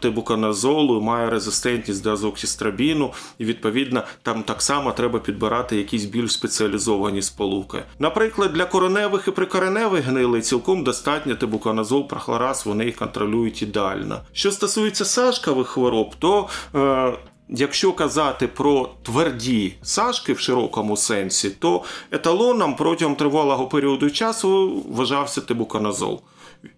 тебуканазолу, 0.00 1.00
має 1.00 1.30
резистентність 1.30 2.02
до 2.02 2.12
азоксістрабіну, 2.12 3.12
і 3.38 3.44
відповідно 3.44 4.02
там 4.22 4.42
так 4.42 4.62
само 4.62 4.92
треба 4.92 5.18
підбирати 5.18 5.76
якісь 5.76 6.04
більш 6.04 6.32
спеціалізовані 6.32 7.22
сполуки. 7.22 7.82
Наприклад, 7.98 8.52
для 8.52 8.64
короневих 8.64 9.28
і 9.28 9.30
прикореневих 9.30 10.04
гнилей 10.04 10.42
цілком 10.42 10.84
достатньо 10.84 11.34
тебуканазолу 11.34 11.84
азол, 11.84 12.08
прохлораз, 12.08 12.66
вони 12.66 12.84
їх 12.84 12.96
контролюють 12.96 13.62
ідеально. 13.62 14.20
Що 14.32 14.50
стосується 14.50 15.04
сашкових 15.04 15.66
хвороб, 15.66 16.14
то 16.18 16.33
е, 16.74 17.12
Якщо 17.48 17.92
казати 17.92 18.46
про 18.48 18.88
тверді 19.02 19.74
сашки 19.82 20.32
в 20.32 20.38
широкому 20.38 20.96
сенсі, 20.96 21.50
то 21.50 21.82
еталоном 22.10 22.76
протягом 22.76 23.16
тривалого 23.16 23.66
періоду 23.66 24.10
часу 24.10 24.82
вважався 24.88 25.40
тибуканазол. 25.40 26.20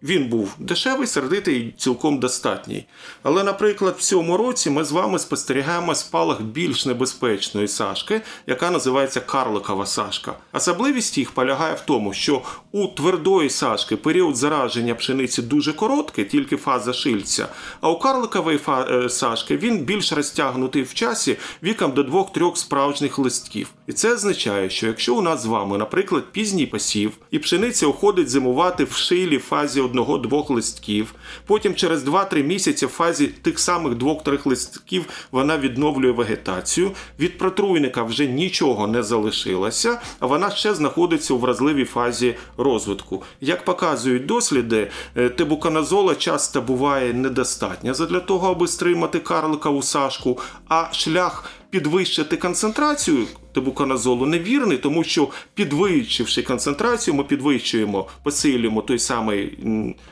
Він 0.03 0.29
був 0.29 0.55
дешевий, 0.59 1.07
сердитий 1.07 1.61
і 1.61 1.75
цілком 1.77 2.19
достатній. 2.19 2.87
Але, 3.23 3.45
наприклад, 3.45 3.95
в 3.99 4.03
цьому 4.03 4.37
році 4.37 4.71
ми 4.71 4.85
з 4.85 4.93
вами 4.93 5.19
спостерігаємо 5.19 5.95
спалах 5.95 6.43
більш 6.43 6.87
небезпечної 6.87 7.69
сашки, 7.69 8.21
яка 8.47 8.71
називається 8.71 9.21
карликова 9.21 9.87
сашка. 9.87 10.35
Особливість 10.53 11.19
їх 11.19 11.31
полягає 11.31 11.75
в 11.75 11.81
тому, 11.81 12.13
що 12.13 12.43
у 12.73 12.87
твердої 12.87 13.51
сашки 13.51 13.97
період 13.97 14.37
зараження 14.37 14.95
пшениці 14.95 15.43
дуже 15.43 15.73
короткий, 15.73 16.25
тільки 16.25 16.57
фаза 16.57 16.93
шильця. 16.93 17.49
А 17.81 17.91
у 17.91 17.99
карликової 17.99 18.61
е, 18.69 19.09
сашки 19.09 19.57
він 19.57 19.79
більш 19.79 20.13
розтягнутий 20.13 20.83
в 20.83 20.95
часі 20.95 21.37
віком 21.63 21.93
до 21.93 22.03
двох-трьох 22.03 22.59
справжніх 22.59 23.19
листків. 23.19 23.69
І 23.87 23.93
це 23.93 24.15
означає, 24.15 24.71
що 24.71 24.87
якщо 24.87 25.15
у 25.15 25.23
нас 25.23 25.43
з 25.43 25.47
вами, 25.47 25.79
наприклад, 25.79 26.25
пізній 26.33 26.67
посів, 26.67 27.13
і 27.31 27.39
пшениця 27.39 27.87
уходить 27.87 28.29
зимувати 28.29 28.85
в 28.85 28.93
шилі 28.93 29.39
фазі 29.39 29.76
фазі 29.77 29.81
одного-двох 29.81 30.51
листків. 30.51 31.15
Потім 31.47 31.75
через 31.75 32.05
2-3 32.05 32.43
місяці 32.43 32.87
в 32.87 32.89
фазі 32.89 33.27
тих 33.27 33.59
самих 33.59 33.95
двох-трьох 33.95 34.47
листків 34.47 35.05
вона 35.33 35.59
відновлює 35.59 36.13
вегетацію. 36.13 36.93
Від 37.19 37.39
протруйника 37.39 38.03
вже 38.03 38.27
нічого 38.27 38.87
не 38.87 39.03
залишилося, 39.03 40.01
а 40.21 40.27
вона 40.27 40.51
ще 40.51 40.75
знаходиться 40.75 41.35
у 41.35 41.39
вразливій 41.39 41.85
фазі 41.85 42.35
розвитку. 42.57 43.23
Як 43.41 43.65
показують 43.65 44.27
досліди, 44.27 44.91
е, 45.17 45.29
тебуканазола 45.29 46.15
часто 46.15 46.63
буває 46.63 47.13
недостатньо 47.13 47.93
для 47.93 48.21
того, 48.21 48.51
аби 48.51 48.69
стримати 48.69 49.19
карликову 49.19 49.83
сашку, 49.83 50.39
а 50.69 50.93
шлях 50.93 51.45
підвищити 51.71 52.37
концентрацію 52.37 53.27
тебуканазолу 53.57 54.27
невірний, 54.27 54.79
тому 54.79 55.05
що 55.05 55.29
підвищивши 55.55 56.43
концентрацію, 56.43 57.15
ми 57.15 57.25
підвищуємо, 57.25 58.09
посилюємо 58.23 58.83
той 58.83 58.99
самий 58.99 59.59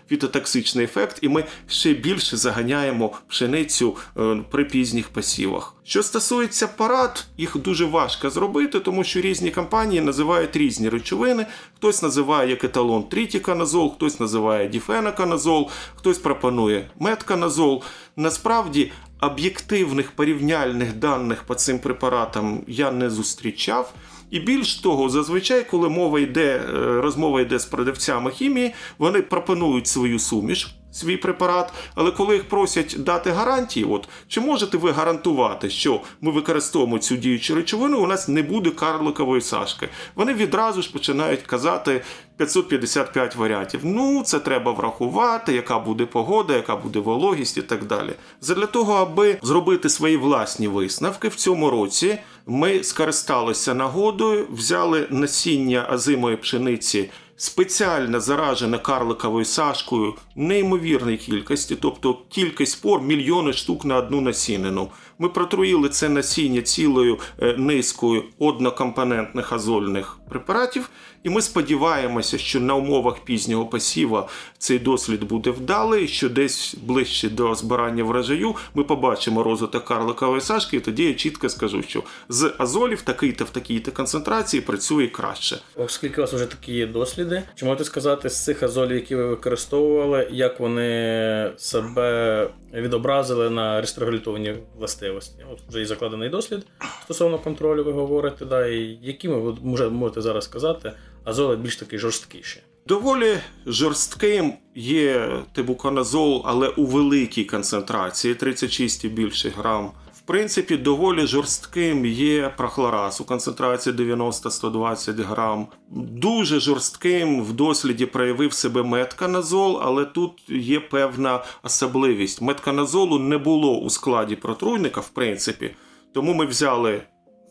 фітотоксичний 0.08 0.84
ефект, 0.84 1.18
і 1.22 1.28
ми 1.28 1.44
ще 1.68 1.92
більше 1.92 2.36
заганяємо 2.36 3.12
пшеницю 3.28 3.96
е, 4.16 4.36
при 4.50 4.64
пізніх 4.64 5.08
посівах. 5.08 5.74
Що 5.84 6.02
стосується 6.02 6.66
парад, 6.66 7.24
їх 7.38 7.56
дуже 7.56 7.84
важко 7.84 8.30
зробити, 8.30 8.80
тому 8.80 9.04
що 9.04 9.20
різні 9.20 9.50
компанії 9.50 10.00
називають 10.00 10.56
різні 10.56 10.88
речовини. 10.88 11.46
Хтось 11.76 12.02
називає 12.02 12.50
як 12.50 12.64
еталон 12.64 13.02
трітіканазол, 13.02 13.94
хтось 13.94 14.20
називає 14.20 14.68
діфеноканазол, 14.68 15.70
хтось 15.96 16.18
пропонує 16.18 16.90
метканазол. 16.98 17.82
Насправді 18.16 18.92
об'єктивних 19.26 20.12
порівняльних 20.12 20.92
даних 20.92 21.42
по 21.42 21.54
цим 21.54 21.78
препаратам 21.78 22.60
я 22.66 22.90
не 22.90 23.10
зустрічав. 23.10 23.92
І 24.34 24.40
більш 24.40 24.74
того, 24.74 25.08
зазвичай, 25.08 25.64
коли 25.70 25.88
мова 25.88 26.20
йде, 26.20 26.56
е, 26.56 27.00
розмова 27.00 27.40
йде 27.40 27.58
з 27.58 27.64
продавцями 27.64 28.30
хімії, 28.30 28.74
вони 28.98 29.22
пропонують 29.22 29.86
свою 29.86 30.18
суміш 30.18 30.74
свій 30.94 31.16
препарат, 31.16 31.72
але 31.94 32.10
коли 32.10 32.34
їх 32.34 32.48
просять 32.48 32.96
дати 32.98 33.30
гарантії, 33.30 33.86
от 33.86 34.08
чи 34.28 34.40
можете 34.40 34.76
ви 34.76 34.92
гарантувати, 34.92 35.70
що 35.70 36.00
ми 36.20 36.30
використовуємо 36.30 36.98
цю 36.98 37.16
діючу 37.16 37.54
речовину, 37.54 38.00
у 38.00 38.06
нас 38.06 38.28
не 38.28 38.42
буде 38.42 38.70
карликової 38.70 39.40
сашки. 39.40 39.88
Вони 40.14 40.34
відразу 40.34 40.82
ж 40.82 40.92
починають 40.92 41.42
казати 41.42 42.02
555 42.36 43.36
варіантів. 43.36 43.80
Ну, 43.82 44.22
це 44.22 44.38
треба 44.38 44.72
врахувати, 44.72 45.54
яка 45.54 45.78
буде 45.78 46.06
погода, 46.06 46.56
яка 46.56 46.76
буде 46.76 46.98
вологість 46.98 47.56
і 47.56 47.62
так 47.62 47.84
далі. 47.84 48.12
Задля 48.40 48.66
того, 48.66 48.94
аби 48.94 49.38
зробити 49.42 49.88
свої 49.88 50.16
власні 50.16 50.68
висновки 50.68 51.28
в 51.28 51.34
цьому 51.34 51.70
році, 51.70 52.18
ми 52.46 52.84
скористалися 52.84 53.74
нагодою, 53.74 54.46
взяли 54.52 55.06
насіння 55.10 55.86
азимої 55.90 56.36
пшениці 56.36 57.10
спеціально 57.36 58.20
заражена 58.20 58.78
карликовою 58.78 59.44
сашкою 59.44 60.14
неймовірної 60.36 61.16
кількості, 61.16 61.76
тобто 61.76 62.18
кількість 62.28 62.82
пор 62.82 63.02
мільйони 63.02 63.52
штук 63.52 63.84
на 63.84 63.96
одну 63.96 64.20
насінину. 64.20 64.88
Ми 65.18 65.28
протруїли 65.28 65.88
це 65.88 66.08
насіння 66.08 66.62
цілою 66.62 67.18
е, 67.42 67.54
низкою 67.58 68.24
однокомпонентних 68.38 69.52
азольних 69.52 70.18
препаратів, 70.28 70.90
і 71.22 71.30
ми 71.30 71.42
сподіваємося, 71.42 72.38
що 72.38 72.60
на 72.60 72.74
умовах 72.74 73.18
пізнього 73.18 73.66
посіва 73.66 74.28
цей 74.58 74.78
дослід 74.78 75.24
буде 75.24 75.50
вдалий, 75.50 76.08
що 76.08 76.28
десь 76.28 76.74
ближче 76.82 77.28
до 77.28 77.54
збирання 77.54 78.04
врожаю 78.04 78.54
ми 78.74 78.84
побачимо 78.84 79.42
розвиток 79.42 79.84
карликової 79.84 80.40
сашки, 80.40 80.76
і 80.76 80.80
тоді 80.80 81.04
я 81.04 81.14
чітко 81.14 81.48
скажу, 81.48 81.82
що 81.82 82.02
з 82.28 82.52
азолів 82.58 83.02
такий-то 83.02 83.44
в 83.44 83.50
такій-то 83.50 83.92
концентрації 83.92 84.60
працює 84.60 85.06
краще. 85.06 85.56
Оскільки 85.76 86.20
у 86.20 86.24
вас 86.24 86.32
вже 86.32 86.46
такі 86.46 86.72
є 86.72 86.86
досліди, 86.86 87.42
чи 87.54 87.64
можете 87.64 87.84
сказати 87.84 88.28
з 88.30 88.44
цих 88.44 88.62
азолів, 88.62 88.94
які 88.94 89.16
ви 89.16 89.26
використовували, 89.26 90.28
як 90.30 90.60
вони 90.60 91.52
себе 91.56 92.50
відобразили 92.72 93.50
на 93.50 93.80
рестрегулятивні 93.80 94.54
властивості? 94.78 95.03
От 95.10 95.60
вже 95.68 95.82
і 95.82 95.84
закладений 95.84 96.28
дослід 96.28 96.66
стосовно 97.04 97.38
контролю, 97.38 97.84
ви 97.84 97.92
говорите, 97.92 98.44
да, 98.44 98.66
і 98.66 98.98
які 99.02 99.28
ви 99.28 99.56
можете 99.90 100.22
зараз 100.22 100.44
сказати, 100.44 100.92
азоли 101.24 101.56
більш 101.56 101.76
такі 101.76 101.98
жорсткіші. 101.98 102.60
Доволі 102.86 103.38
жорстким 103.66 104.52
є 104.74 105.38
тибуконазол, 105.52 106.42
але 106.44 106.68
у 106.68 106.86
великій 106.86 107.44
концентрації 107.44 108.34
36 108.34 109.04
і 109.04 109.08
більше 109.08 109.48
грам. 109.48 109.92
Принципі, 110.26 110.76
доволі 110.76 111.26
жорстким 111.26 112.06
є 112.06 112.54
прохлораз 112.56 113.20
у 113.20 113.24
концентрації 113.24 113.96
90-120 113.96 115.24
грам. 115.24 115.66
Дуже 115.90 116.60
жорстким 116.60 117.42
в 117.42 117.52
досліді 117.52 118.06
проявив 118.06 118.52
себе 118.52 118.82
метканазол, 118.82 119.80
але 119.82 120.04
тут 120.04 120.32
є 120.48 120.80
певна 120.80 121.44
особливість. 121.62 122.42
Метканазолу 122.42 123.18
не 123.18 123.38
було 123.38 123.80
у 123.80 123.90
складі 123.90 124.36
протруйника, 124.36 125.00
в 125.00 125.08
принципі. 125.08 125.70
Тому 126.14 126.34
ми 126.34 126.46
взяли 126.46 127.02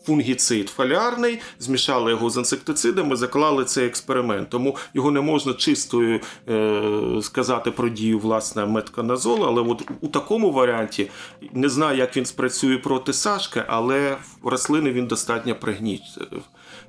фунгіцид 0.06 0.68
фоліарний, 0.68 1.40
змішали 1.58 2.10
його 2.10 2.30
з 2.30 2.36
інсектицидами, 2.36 3.16
заклали 3.16 3.64
цей 3.64 3.86
експеримент. 3.86 4.48
Тому 4.48 4.76
його 4.94 5.10
не 5.10 5.20
можна 5.20 5.54
чистою 5.54 6.20
е, 6.48 7.20
сказати 7.22 7.70
про 7.70 7.88
дію 7.88 8.18
власне 8.18 8.66
метканазолу, 8.66 9.44
але 9.44 9.62
от 9.62 9.82
у 10.00 10.08
такому 10.08 10.52
варіанті 10.52 11.10
не 11.52 11.68
знаю, 11.68 11.98
як 11.98 12.16
він 12.16 12.26
спрацює 12.26 12.78
проти 12.78 13.12
Сашки, 13.12 13.62
але 13.68 14.16
в 14.42 14.48
рослини 14.48 14.92
він 14.92 15.06
достатньо 15.06 15.54
пригнічив. 15.54 16.42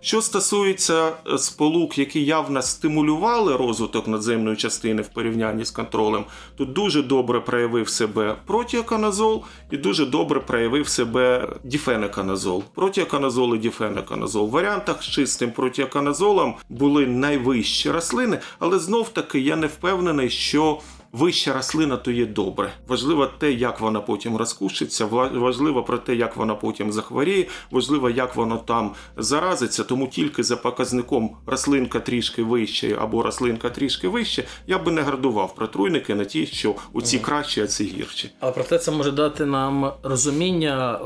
Що 0.06 0.22
стосується 0.22 1.12
е, 1.28 1.38
сполук, 1.38 1.98
які 1.98 2.26
явно 2.26 2.62
стимулювали 2.62 3.56
розвиток 3.56 4.08
надземної 4.08 4.56
частини 4.56 5.02
в 5.02 5.08
порівнянні 5.08 5.66
з 5.66 5.72
контролем, 5.72 6.26
то 6.58 6.66
дуже 6.66 7.04
добре 7.04 7.40
проявив 7.40 7.90
себе 7.90 8.36
протіоканазол 8.46 9.44
і 9.72 9.78
дуже 9.78 10.06
добре 10.06 10.40
проявив 10.40 10.88
себе 10.88 11.50
діфенеканазол. 11.64 12.64
Протіоканазол 12.76 13.56
і 13.56 13.58
діфенеканазол. 13.58 14.48
В 14.48 14.50
варіантах 14.50 15.04
з 15.04 15.06
чистим 15.06 15.52
протіоканазолом 15.52 16.56
були 16.70 17.08
найвищі 17.08 17.92
рослини, 17.92 18.40
але 18.60 18.80
знов 18.80 19.10
таки 19.10 19.40
я 19.40 19.56
не 19.56 19.68
впевнений, 19.68 20.30
що 20.30 20.80
вища 21.16 21.54
рослина, 21.54 21.98
то 21.98 22.12
є 22.12 22.26
добре. 22.26 22.74
Важливо 22.88 23.30
те, 23.38 23.52
як 23.52 23.80
вона 23.80 24.02
потім 24.02 24.38
розкушиться, 24.38 25.06
важливо 25.06 25.84
про 25.84 25.98
те, 25.98 26.16
як 26.16 26.36
вона 26.36 26.56
потім 26.56 26.92
захворіє, 26.92 27.48
важливо, 27.72 28.10
як 28.10 28.36
воно 28.36 28.58
там 28.58 28.94
заразиться. 29.18 29.84
Тому 29.84 30.08
тільки 30.08 30.44
за 30.44 30.58
показником 30.58 31.38
рослинка 31.46 32.00
трішки 32.00 32.44
вище 32.44 32.98
або 33.02 33.24
рослинка 33.24 33.70
трішки 33.70 34.08
вище, 34.08 34.44
я 34.68 34.78
би 34.78 34.92
не 34.92 35.02
градував 35.02 35.56
протруйники 35.56 36.16
на 36.16 36.26
ті, 36.26 36.46
що 36.46 36.76
у 36.94 37.02
ці 37.02 37.20
кращі, 37.20 37.62
а 37.62 37.68
ці 37.68 37.84
гірші. 37.84 38.30
Але 38.40 38.52
проте 38.52 38.78
це 38.78 38.92
може 38.92 39.12
дати 39.12 39.46
нам 39.46 39.92
розуміння. 40.04 41.00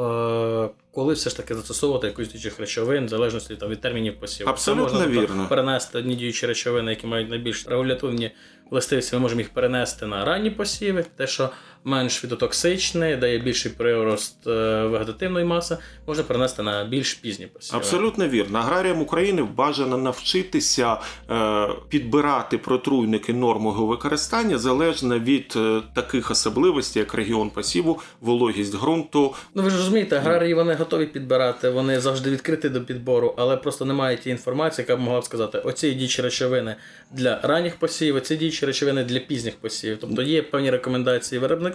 Е 0.65 0.79
коли 0.91 1.13
все 1.13 1.29
ж 1.29 1.37
таки 1.37 1.55
застосовувати 1.55 2.07
якусь 2.07 2.27
діючих 2.27 2.59
речовин, 2.59 3.05
в 3.05 3.09
залежності 3.09 3.55
там, 3.55 3.69
від 3.69 3.81
термінів 3.81 4.19
посіву. 4.19 4.49
Абсолютно 4.49 4.83
можна 4.83 5.07
вірно. 5.07 5.45
перенести 5.49 5.97
одні 5.97 6.15
діючі 6.15 6.45
речовини, 6.45 6.91
які 6.91 7.07
мають 7.07 7.29
найбільш 7.29 7.67
регулятивні 7.67 8.31
властивості, 8.69 9.15
ми 9.15 9.21
можемо 9.21 9.41
їх 9.41 9.49
перенести 9.49 10.05
на 10.05 10.25
ранні 10.25 10.49
посіви, 10.49 11.05
те, 11.15 11.27
що 11.27 11.49
менш 11.83 12.13
фітотоксичне, 12.13 13.17
дає 13.17 13.37
більший 13.37 13.71
прирост 13.71 14.47
е, 14.47 14.83
вегетативної 14.85 15.45
маси, 15.45 15.77
можна 16.07 16.23
перенести 16.23 16.63
на 16.63 16.83
більш 16.83 17.13
пізні 17.13 17.47
посіви. 17.47 17.77
Абсолютно 17.77 18.27
вірно. 18.27 18.59
Аграріям 18.59 19.01
України 19.01 19.43
бажано 19.55 19.97
навчитися 19.97 20.97
е, 21.29 21.67
підбирати 21.89 22.57
протруйники 22.57 23.33
нормового 23.33 23.85
використання 23.85 24.57
залежно 24.57 25.19
від 25.19 25.53
е, 25.55 25.81
таких 25.95 26.31
особливостей, 26.31 26.99
як 26.99 27.13
регіон 27.13 27.49
посіву, 27.49 27.99
вологість 28.21 28.75
ґрунту. 28.75 29.35
Ну 29.55 29.63
ви 29.63 29.69
ж 29.69 29.77
розумієте, 29.77 30.17
аграрії 30.17 30.53
вони 30.53 30.73
готові 30.73 31.05
підбирати, 31.05 31.69
вони 31.69 31.99
завжди 31.99 32.31
відкриті 32.31 32.69
до 32.69 32.81
підбору, 32.81 33.33
але 33.37 33.57
просто 33.57 33.85
немає 33.85 34.17
тієї 34.17 34.37
інформації, 34.37 34.85
яка 34.89 35.01
б 35.01 35.05
могла 35.05 35.19
б 35.19 35.23
сказати, 35.23 35.57
оці 35.57 35.91
дічі 35.91 36.21
речовини 36.21 36.75
для 37.11 37.39
ранніх 37.43 37.75
посівів, 37.75 38.21
ці 38.21 38.35
дічі 38.35 38.65
речовини 38.65 39.03
для 39.03 39.19
пізніх 39.19 39.55
посівів. 39.55 39.97
Тобто 40.01 40.21
є 40.21 40.41
певні 40.41 40.71
рекомендації 40.71 41.39
виробників, 41.39 41.68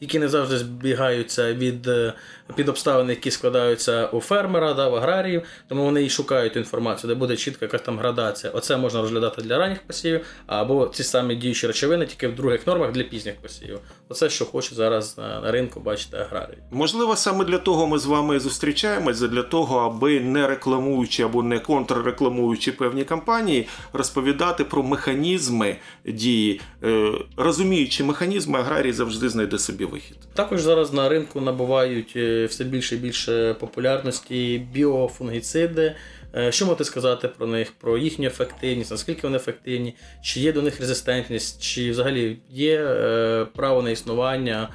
які 0.00 0.18
не 0.18 0.28
завжди 0.28 0.58
збігаються 0.58 1.54
від 1.54 1.86
е, 1.86 2.12
під 2.56 2.68
обставин, 2.68 3.10
які 3.10 3.30
складаються 3.30 4.06
у 4.06 4.20
фермера, 4.20 4.74
да, 4.74 4.88
в 4.88 4.94
аграріїв, 4.94 5.42
тому 5.68 5.84
вони 5.84 6.04
і 6.04 6.10
шукають 6.10 6.56
інформацію, 6.56 7.08
де 7.08 7.14
буде 7.14 7.36
чітка 7.36 7.64
якась 7.64 7.82
там 7.82 7.98
градація. 7.98 8.52
Оце 8.52 8.76
можна 8.76 9.00
розглядати 9.02 9.42
для 9.42 9.58
ранніх 9.58 9.82
посівів, 9.82 10.26
або 10.46 10.86
ці 10.86 11.04
самі 11.04 11.34
діючі 11.34 11.66
речовини, 11.66 12.06
тільки 12.06 12.28
в 12.28 12.34
других 12.34 12.66
нормах 12.66 12.92
для 12.92 13.02
пізніх 13.02 13.36
посівів. 13.36 13.78
Оце, 14.08 14.30
що 14.30 14.44
хоче 14.44 14.74
зараз 14.74 15.18
на 15.18 15.50
ринку 15.50 15.80
бачити 15.80 16.16
аграрії. 16.16 16.58
Можливо, 16.70 17.16
саме 17.16 17.44
для 17.44 17.58
того 17.58 17.86
ми 17.86 17.98
з 17.98 18.06
вами 18.06 18.40
зустрічаємось, 18.40 19.20
для 19.20 19.42
того, 19.42 19.78
аби 19.78 20.20
не 20.20 20.46
рекламуючи 20.46 21.22
або 21.22 21.42
не 21.42 21.58
контррекламуючи 21.58 22.72
певні 22.72 23.04
кампанії, 23.04 23.68
розповідати 23.92 24.64
про 24.64 24.82
механізми 24.82 25.76
дії, 26.04 26.60
е, 26.84 27.12
розуміючи 27.36 28.04
механізми, 28.04 28.58
аграрій 28.58 28.92
завжди 28.92 29.28
знайде 29.28 29.58
собі 29.58 29.84
вихід. 29.84 30.16
Також 30.34 30.60
зараз 30.60 30.92
на 30.92 31.08
ринку 31.08 31.40
набувають 31.40 32.12
е, 32.32 32.46
все 32.46 32.64
більше 32.64 32.94
і 32.94 32.98
більше 32.98 33.54
популярності 33.54 34.66
біофунгіциди. 34.72 35.94
Е, 36.36 36.52
що 36.52 36.66
можете 36.66 36.84
сказати 36.84 37.28
про 37.28 37.46
них, 37.46 37.72
про 37.72 37.98
їхню 37.98 38.26
ефективність, 38.26 38.90
наскільки 38.90 39.20
вони 39.22 39.36
ефективні, 39.36 39.94
чи 40.22 40.40
є 40.40 40.52
до 40.52 40.62
них 40.62 40.80
резистентність, 40.80 41.62
чи 41.62 41.90
взагалі 41.90 42.38
є 42.50 42.86
право 43.54 43.82
на 43.82 43.90
існування 43.90 44.68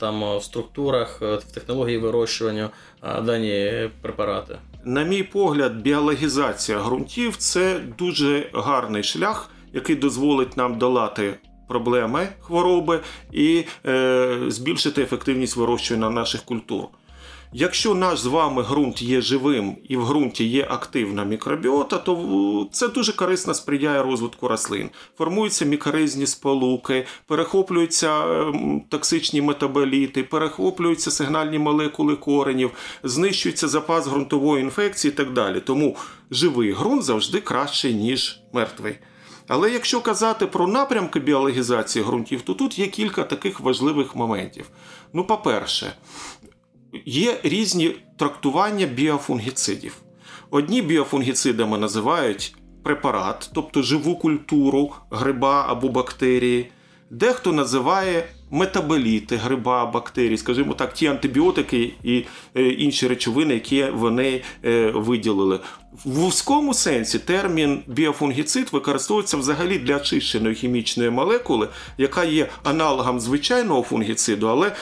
там 0.00 0.38
в 0.38 0.42
структурах, 0.42 1.20
в 1.20 1.42
технології 1.54 1.98
вирощування 1.98 2.70
дані 3.02 3.90
препарати? 4.02 4.58
На 4.84 5.02
мій 5.02 5.22
погляд, 5.22 5.82
біологізація 5.82 6.78
ґрунтів 6.78 7.36
це 7.36 7.80
дуже 7.98 8.50
гарний 8.52 9.02
шлях, 9.02 9.50
який 9.72 9.96
дозволить 9.96 10.56
нам 10.56 10.78
долати 10.78 11.34
проблеми 11.70 12.28
хвороби 12.40 13.00
і 13.32 13.64
е, 13.86 14.38
збільшити 14.48 15.02
ефективність 15.02 15.56
вирощування 15.56 16.10
наших 16.10 16.42
культур. 16.42 16.84
Якщо 17.52 17.94
наш 17.94 18.18
з 18.18 18.26
вами 18.26 18.62
ґрунт 18.62 19.02
є 19.02 19.20
живим 19.20 19.76
і 19.88 19.96
в 19.96 20.06
ґрунті 20.06 20.44
є 20.44 20.66
активна 20.70 21.24
мікробіота, 21.24 21.98
то 21.98 22.68
це 22.72 22.88
дуже 22.88 23.12
корисно 23.12 23.54
сприяє 23.54 24.02
розвитку 24.02 24.48
рослин. 24.48 24.90
Формуються 25.18 25.64
мікоризні 25.64 26.26
сполуки, 26.26 27.06
перехоплюються 27.26 28.24
ем, 28.24 28.82
токсичні 28.88 29.42
метаболіти, 29.42 30.22
перехоплюються 30.22 31.10
сигнальні 31.10 31.58
молекули 31.58 32.16
коренів, 32.16 32.70
знищується 33.02 33.68
запас 33.68 34.08
ґрунтової 34.08 34.62
інфекції 34.62 35.12
і 35.12 35.16
так 35.16 35.32
далі. 35.32 35.60
Тому 35.60 35.96
живий 36.30 36.72
ґрунт 36.72 37.02
завжди 37.02 37.40
кращий, 37.40 37.94
ніж 37.94 38.40
мертвий. 38.52 38.94
Але 39.52 39.70
якщо 39.70 40.00
казати 40.00 40.46
про 40.46 40.66
напрямки 40.66 41.20
біологізації 41.20 42.04
ґрунтів, 42.04 42.42
то 42.42 42.54
тут 42.54 42.78
є 42.78 42.86
кілька 42.86 43.24
таких 43.24 43.60
важливих 43.60 44.16
моментів. 44.16 44.70
Ну, 45.12 45.24
по-перше, 45.24 45.92
є 47.06 47.40
різні 47.42 47.96
трактування 48.18 48.86
біофунгіцидів. 48.86 49.96
Одні 50.50 50.82
біофунгіцидами 50.82 51.78
називають 51.78 52.56
препарат, 52.82 53.50
тобто 53.54 53.82
живу 53.82 54.16
культуру 54.16 54.92
гриба 55.10 55.64
або 55.68 55.88
бактерії. 55.88 56.70
Дехто 57.10 57.52
називає 57.52 58.28
метаболіти 58.50 59.36
гриба, 59.36 59.86
бактерій, 59.86 60.36
скажімо 60.36 60.74
так, 60.74 60.94
ті 60.94 61.06
антибіотики 61.06 61.92
і 62.02 62.24
е, 62.56 62.62
інші 62.62 63.08
речовини, 63.08 63.54
які 63.54 63.84
вони 63.84 64.42
е, 64.64 64.90
виділили. 64.90 65.60
В 66.04 66.10
вузькому 66.10 66.74
сенсі 66.74 67.18
термін 67.18 67.82
біофунгіцид 67.86 68.68
використовується 68.72 69.36
взагалі 69.36 69.78
для 69.78 69.96
очищеної 69.96 70.54
хімічної 70.54 71.10
молекули, 71.10 71.68
яка 71.98 72.24
є 72.24 72.48
аналогом 72.62 73.20
звичайного 73.20 73.82
фунгіциду, 73.82 74.48
але 74.48 74.72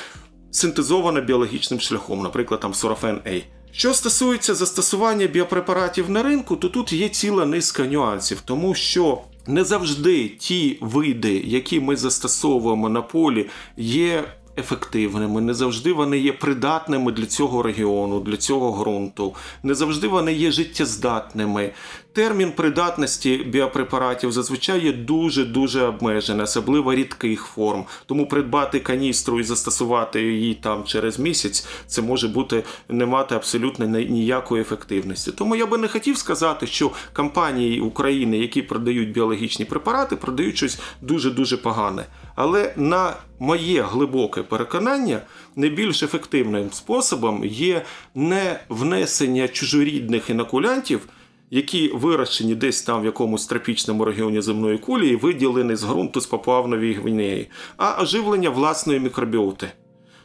синтезована 0.50 1.20
біологічним 1.20 1.80
шляхом, 1.80 2.22
наприклад, 2.22 2.60
там 2.60 2.74
сорофен 2.74 3.20
А. 3.26 3.30
Що 3.72 3.94
стосується 3.94 4.54
застосування 4.54 5.26
біопрепаратів 5.26 6.10
на 6.10 6.22
ринку, 6.22 6.56
то 6.56 6.68
тут 6.68 6.92
є 6.92 7.08
ціла 7.08 7.46
низка 7.46 7.82
нюансів, 7.82 8.40
тому 8.40 8.74
що 8.74 9.18
не 9.48 9.64
завжди 9.64 10.28
ті 10.28 10.78
види, 10.80 11.42
які 11.44 11.80
ми 11.80 11.96
застосовуємо 11.96 12.88
на 12.88 13.02
полі, 13.02 13.46
є 13.76 14.24
ефективними, 14.58 15.40
не 15.40 15.54
завжди 15.54 15.92
вони 15.92 16.18
є 16.18 16.32
придатними 16.32 17.12
для 17.12 17.26
цього 17.26 17.62
регіону, 17.62 18.20
для 18.20 18.36
цього 18.36 18.80
ґрунту, 18.80 19.34
не 19.62 19.74
завжди 19.74 20.08
вони 20.08 20.32
є 20.32 20.50
життєздатними. 20.50 21.72
Термін 22.12 22.52
придатності 22.52 23.36
біопрепаратів 23.36 24.32
зазвичай 24.32 24.84
є 24.84 24.92
дуже-дуже 24.92 25.82
обмежений, 25.82 26.44
особливо 26.44 26.94
рідких 26.94 27.42
форм. 27.42 27.84
Тому 28.06 28.28
придбати 28.28 28.80
каністру 28.80 29.40
і 29.40 29.42
застосувати 29.42 30.22
її 30.22 30.54
там 30.54 30.84
через 30.84 31.18
місяць, 31.18 31.66
це 31.86 32.02
може 32.02 32.28
бути 32.28 32.64
не 32.88 33.06
мати 33.06 33.34
абсолютно 33.34 33.86
ніякої 33.86 34.62
ефективності. 34.62 35.32
Тому 35.32 35.56
я 35.56 35.66
би 35.66 35.78
не 35.78 35.88
хотів 35.88 36.18
сказати, 36.18 36.66
що 36.66 36.90
компанії 37.12 37.80
України, 37.80 38.38
які 38.38 38.62
продають 38.62 39.12
біологічні 39.12 39.64
препарати, 39.64 40.16
продають 40.16 40.56
щось 40.56 40.80
дуже-дуже 41.02 41.56
погане. 41.56 42.04
Але 42.34 42.72
на 42.76 43.16
моє 43.38 43.82
глибоке 43.82 44.42
переконання, 44.42 45.20
найбільш 45.56 46.02
ефективним 46.02 46.72
способом 46.72 47.44
є 47.44 47.82
не 48.14 48.60
внесення 48.68 49.48
чужорідних 49.48 50.30
інокулянтів, 50.30 51.08
які 51.50 51.88
вирощені 51.88 52.54
десь 52.54 52.82
там 52.82 53.02
в 53.02 53.04
якомусь 53.04 53.46
тропічному 53.46 54.04
регіоні 54.04 54.40
земної 54.40 54.78
кулі 54.78 55.08
і 55.08 55.16
виділені 55.16 55.76
з 55.76 55.84
ґрунту 55.84 56.20
з 56.20 56.26
Папуавнової 56.26 56.92
Гвінеї, 56.94 57.50
а 57.76 58.02
оживлення 58.02 58.50
власної 58.50 59.00
мікробіоти. 59.00 59.70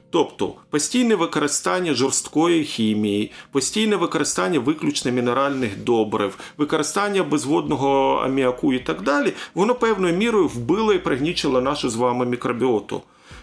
Тобто 0.09 0.53
постійне 0.69 1.15
використання 1.15 1.93
жорсткої 1.93 2.63
хімії, 2.63 3.31
постійне 3.51 3.95
використання 3.95 4.59
виключно 4.59 5.11
мінеральних 5.11 5.83
добрив, 5.83 6.37
використання 6.57 7.23
безводного 7.23 8.15
аміаку 8.25 8.73
і 8.73 8.79
так 8.79 9.01
далі, 9.01 9.33
воно 9.53 9.75
певною 9.75 10.17
мірою 10.17 10.47
вбило 10.47 10.93
і 10.93 10.99
пригнічило 10.99 11.61
нашу 11.61 11.89
з 11.89 11.95
вами 11.95 12.25
мікробіоту. 12.25 13.01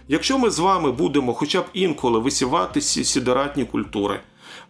Якщо 0.08 0.38
ми 0.38 0.50
з 0.50 0.58
вами 0.58 0.92
будемо 0.92 1.34
хоча 1.34 1.60
б 1.60 1.64
інколи 1.72 2.18
висівати 2.18 2.80
сідератні 2.80 3.64
культури, 3.64 4.20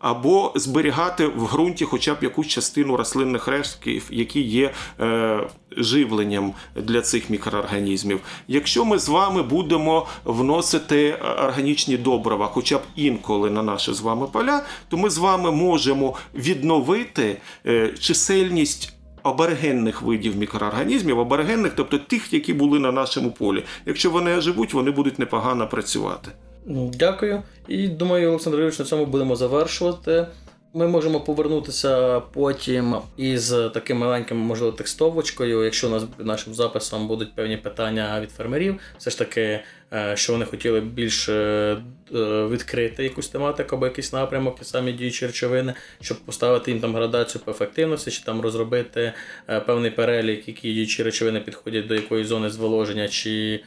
або 0.00 0.52
зберігати 0.54 1.26
в 1.26 1.52
ґрунті 1.52 1.84
хоча 1.84 2.14
б 2.14 2.18
якусь 2.22 2.46
частину 2.46 2.96
рослинних 2.96 3.48
рештків, 3.48 4.06
які 4.10 4.40
є 4.40 4.72
е, 5.00 5.40
живленням 5.76 6.54
для 6.76 7.00
цих 7.00 7.30
мікроорганізмів. 7.30 8.20
Якщо 8.48 8.84
ми 8.84 8.98
з 8.98 9.08
вами 9.08 9.42
будемо 9.42 10.06
вносити 10.24 11.14
органічні 11.14 11.96
добрива, 11.96 12.46
хоча 12.46 12.78
б 12.78 12.82
інколи 12.96 13.50
на 13.50 13.62
наші 13.62 13.92
з 13.92 14.00
вами 14.00 14.26
поля, 14.26 14.62
то 14.88 14.96
ми 14.96 15.10
з 15.10 15.18
вами 15.18 15.50
можемо 15.50 16.16
відновити 16.34 17.36
е, 17.66 17.94
чисельність. 17.98 18.92
Аборигенних 19.22 20.02
видів 20.02 20.36
мікроорганізмів, 20.36 21.20
аборигенних, 21.20 21.72
тобто 21.76 21.98
тих, 21.98 22.32
які 22.32 22.54
були 22.54 22.78
на 22.78 22.92
нашому 22.92 23.30
полі. 23.30 23.64
Якщо 23.86 24.10
вони 24.10 24.40
живуть, 24.40 24.74
вони 24.74 24.90
будуть 24.90 25.18
непогано 25.18 25.68
працювати. 25.68 26.30
Дякую. 26.70 27.42
І 27.68 27.88
думаю, 27.88 28.28
Олександр 28.28 28.56
Юрійович, 28.56 28.78
на 28.78 28.84
цьому 28.84 29.06
будемо 29.06 29.36
завершувати. 29.36 30.26
Ми 30.74 30.88
можемо 30.88 31.20
повернутися 31.20 32.20
потім 32.20 32.96
із 33.16 33.54
таким 33.74 33.98
маленьким, 33.98 34.36
можливо, 34.36 34.72
текстовочкою, 34.72 35.64
якщо 35.64 35.86
у 35.86 35.90
нас 35.90 36.02
нашим 36.18 36.54
записом 36.54 37.08
будуть 37.08 37.34
певні 37.34 37.56
питання 37.56 38.20
від 38.20 38.30
фермерів, 38.30 38.80
все 38.98 39.10
ж 39.10 39.18
таки, 39.18 39.60
е, 39.92 40.16
що 40.16 40.32
вони 40.32 40.44
хотіли 40.44 40.80
більше 40.80 41.32
е, 41.34 42.46
відкрити 42.46 43.04
якусь 43.04 43.28
тематику 43.28 43.76
або 43.76 43.86
якийсь 43.86 44.12
напрямок, 44.12 44.58
і 44.62 44.64
самі 44.64 44.92
діючі 44.92 45.26
речовини, 45.26 45.74
щоб 46.00 46.18
поставити 46.18 46.70
їм 46.70 46.80
там 46.80 46.94
градацію 46.94 47.42
по 47.44 47.50
ефективності, 47.50 48.10
чи 48.10 48.24
там 48.24 48.40
розробити 48.40 49.12
е, 49.48 49.60
певний 49.60 49.90
перелік, 49.90 50.48
які 50.48 50.72
діючі 50.72 51.02
речовини 51.02 51.40
підходять 51.40 51.86
до 51.86 51.94
якоїсь 51.94 52.26
зони 52.26 52.50
зволоження. 52.50 53.08
чи 53.08 53.60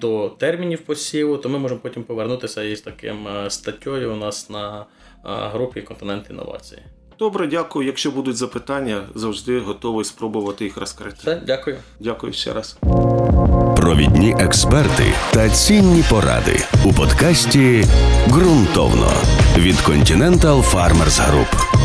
до 0.00 0.28
термінів 0.28 0.80
посіву, 0.80 1.36
то 1.36 1.48
ми 1.48 1.58
можемо 1.58 1.80
потім 1.80 2.02
повернутися 2.02 2.62
із 2.62 2.80
таким 2.80 3.28
е, 3.28 3.50
статтєю 3.50 4.12
у 4.12 4.16
нас 4.16 4.50
на 4.50 4.80
е, 4.80 4.84
групі 5.24 5.82
Континент 5.82 6.30
інновації. 6.30 6.82
Добре, 7.18 7.46
дякую. 7.46 7.86
Якщо 7.86 8.10
будуть 8.10 8.36
запитання, 8.36 9.02
завжди 9.14 9.60
готовий 9.60 10.04
спробувати 10.04 10.64
їх 10.64 10.76
розкрити. 10.76 11.16
Все, 11.18 11.42
Дякую. 11.46 11.76
Дякую 12.00 12.32
ще 12.32 12.52
раз. 12.52 12.78
Провідні 13.76 14.36
експерти 14.38 15.12
та 15.32 15.50
цінні 15.50 16.04
поради 16.10 16.60
у 16.86 16.92
подкасті 16.92 17.84
ґрунтовно 18.28 19.10
від 19.58 19.74
Continental 19.74 20.72
Farmers 20.72 21.30
Group. 21.30 21.83